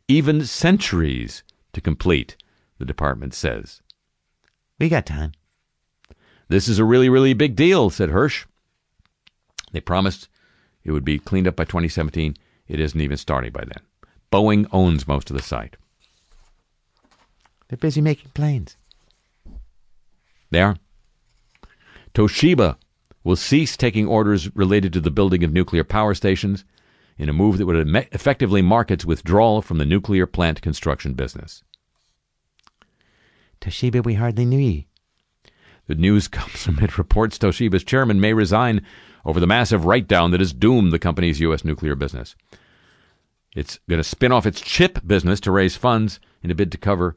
[0.10, 2.36] even centuries, to complete,
[2.78, 3.82] the department says.
[4.80, 5.32] We got time.
[6.48, 8.46] This is a really, really big deal, said Hirsch.
[9.72, 10.30] They promised
[10.84, 12.36] it would be cleaned up by 2017.
[12.68, 13.84] It isn't even starting by then.
[14.32, 15.78] Boeing owns most of the site.
[17.68, 18.78] They're busy making planes.
[20.52, 20.78] They are.
[22.14, 22.78] Toshiba
[23.24, 26.66] will cease taking orders related to the building of nuclear power stations
[27.18, 31.64] in a move that would effectively mark its withdrawal from the nuclear plant construction business.
[33.62, 34.88] Toshiba, we hardly knew ye.
[35.88, 38.86] The news comes amid reports Toshiba's chairman may resign
[39.26, 41.64] over the massive write down that has doomed the company's U.S.
[41.64, 42.36] nuclear business.
[43.56, 46.78] It's going to spin off its chip business to raise funds in a bid to
[46.78, 47.16] cover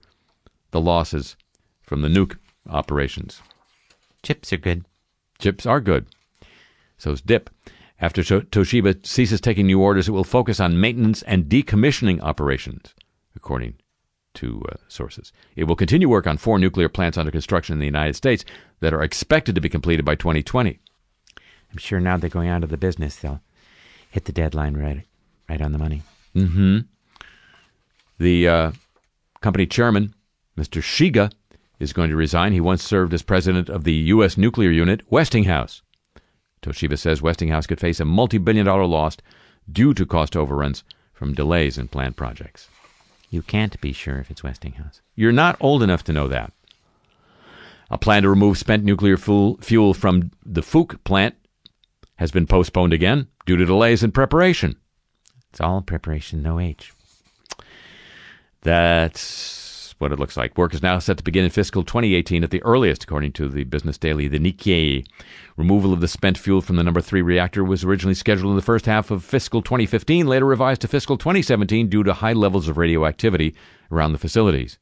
[0.71, 1.37] the losses
[1.83, 2.37] from the nuke
[2.69, 3.41] operations.
[4.23, 4.85] Chips are good.
[5.39, 6.07] Chips are good.
[6.99, 7.51] So's dip.
[7.99, 12.95] After Toshiba ceases taking new orders, it will focus on maintenance and decommissioning operations,
[13.35, 13.77] according
[14.37, 15.33] to uh, sources.
[15.57, 18.45] It will continue work on four nuclear plants under construction in the United States
[18.81, 20.79] that are expected to be completed by 2020.
[21.73, 23.41] I'm sure now they're going out of the business, they'll
[24.11, 25.03] hit the deadline right,
[25.49, 26.03] right on the money.
[26.35, 26.79] Mm-hmm.
[28.19, 28.73] The uh,
[29.41, 30.15] company chairman,
[30.57, 30.81] Mr.
[30.81, 31.33] Shiga,
[31.79, 32.53] is going to resign.
[32.53, 34.39] He once served as president of the U.S.
[34.39, 35.83] nuclear unit, Westinghouse.
[36.63, 39.19] Toshiba says Westinghouse could face a multi billion dollar loss
[39.71, 40.83] due to cost overruns
[41.13, 42.69] from delays in plant projects.
[43.29, 45.01] You can't be sure if it's Westinghouse.
[45.15, 46.53] You're not old enough to know that.
[47.91, 51.35] A plan to remove spent nuclear fuel, from the Fuke plant
[52.17, 54.77] has been postponed again due to delays in preparation.
[55.51, 56.93] It's all preparation, no H.
[58.63, 59.21] That's
[59.99, 60.59] what it looks like.
[60.59, 63.65] Work is now set to begin in fiscal 2018 at the earliest, according to the
[63.65, 65.07] Business Daily, the Nikkei.
[65.57, 68.63] Removal of the spent fuel from the number 3 reactor was originally scheduled in the
[68.63, 72.77] first half of fiscal 2015, later revised to fiscal 2017 due to high levels of
[72.77, 73.55] radioactivity
[73.91, 74.79] around the facilities.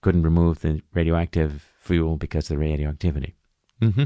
[0.00, 3.34] Couldn't remove the radioactive fuel because of the radioactivity.
[3.80, 4.04] Mm-hmm.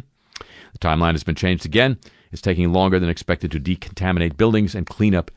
[0.72, 1.98] The timeline has been changed again.
[2.30, 5.30] It's taking longer than expected to decontaminate buildings and clean up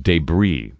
[0.00, 0.72] debris.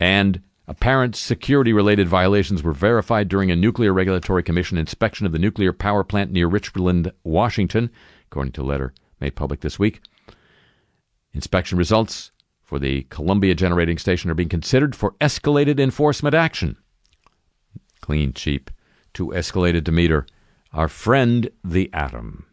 [0.00, 5.38] And apparent security related violations were verified during a Nuclear Regulatory Commission inspection of the
[5.38, 7.90] nuclear power plant near Richland, Washington,
[8.26, 10.00] according to a letter made public this week.
[11.32, 12.30] Inspection results
[12.62, 16.76] for the Columbia Generating Station are being considered for escalated enforcement action.
[18.00, 18.70] Clean, cheap,
[19.14, 20.26] too escalated to meter.
[20.72, 22.44] Our friend, the atom.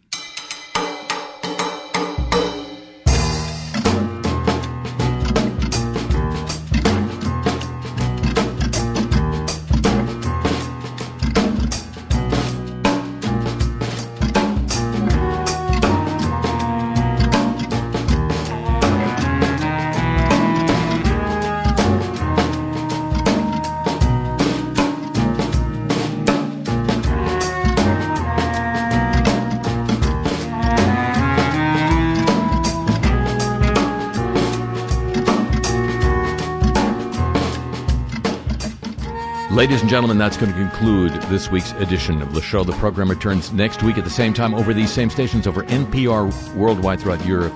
[39.55, 42.65] Ladies and gentlemen, that's going to conclude this week's edition of the show.
[42.65, 46.53] The program returns next week at the same time over these same stations over NPR
[46.55, 47.55] worldwide throughout Europe,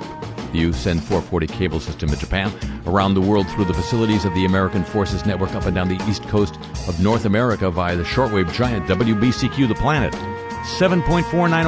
[0.53, 2.53] the USEN 440 cable system in Japan,
[2.87, 6.01] around the world through the facilities of the American Forces Network up and down the
[6.07, 6.55] east coast
[6.87, 10.13] of North America via the shortwave giant WBCQ The Planet,
[10.79, 11.25] 7.490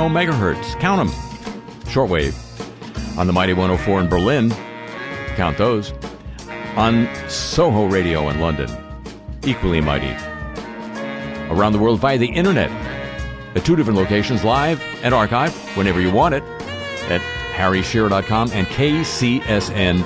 [0.10, 0.80] megahertz.
[0.80, 1.20] Count them.
[1.92, 2.38] Shortwave.
[3.18, 4.50] On the Mighty 104 in Berlin.
[5.36, 5.92] Count those.
[6.78, 8.81] On Soho Radio in London
[9.46, 10.12] equally mighty.
[11.52, 12.72] Around the world via the internet
[13.56, 16.44] at two different locations, live and archived whenever you want it
[17.10, 17.22] at
[17.54, 20.02] harryshearer.com and kcsn.org.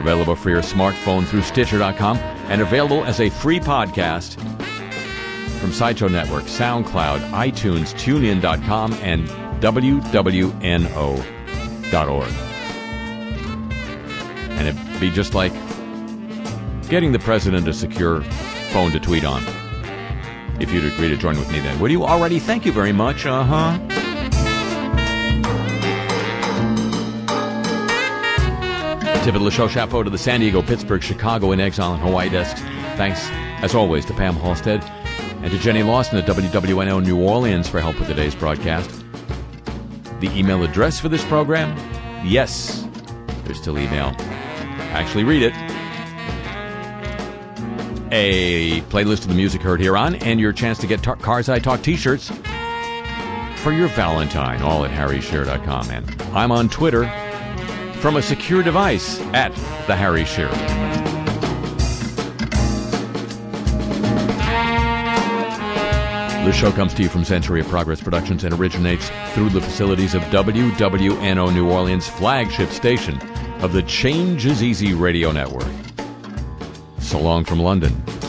[0.00, 4.40] Available for your smartphone through Stitcher.com and available as a free podcast
[5.60, 9.28] from Sideshow Network, SoundCloud, iTunes, TuneIn.com, and
[9.60, 10.50] WWNO.org.
[14.52, 15.52] And it'd be just like
[16.90, 18.20] getting the president a secure
[18.72, 19.42] phone to tweet on.
[20.60, 21.78] If you'd agree to join with me then.
[21.78, 22.40] Would you already?
[22.40, 23.24] Thank you very much.
[23.24, 23.78] Uh huh.
[29.24, 32.28] Tip of the show, chapeau to the San Diego, Pittsburgh, Chicago, and Exile and Hawaii
[32.28, 32.60] desks.
[32.96, 33.28] Thanks,
[33.62, 34.82] as always, to Pam Halstead
[35.42, 38.90] and to Jenny Lawson at WWNO New Orleans for help with today's broadcast.
[40.20, 41.76] The email address for this program?
[42.26, 42.86] Yes,
[43.44, 44.12] there's still email.
[44.92, 45.69] Actually, read it
[48.10, 51.58] a playlist of the music heard here on, and your chance to get Cars I
[51.58, 52.30] Talk t shirts
[53.56, 55.90] for your Valentine, all at harryshearer.com.
[55.90, 57.06] And I'm on Twitter
[58.00, 59.54] from a secure device at
[59.86, 60.50] the Harry Shearer.
[66.44, 70.14] The show comes to you from Century of Progress Productions and originates through the facilities
[70.14, 73.20] of WWNO New Orleans, flagship station
[73.60, 75.89] of the Change is Easy radio network.
[77.10, 78.19] So long from London.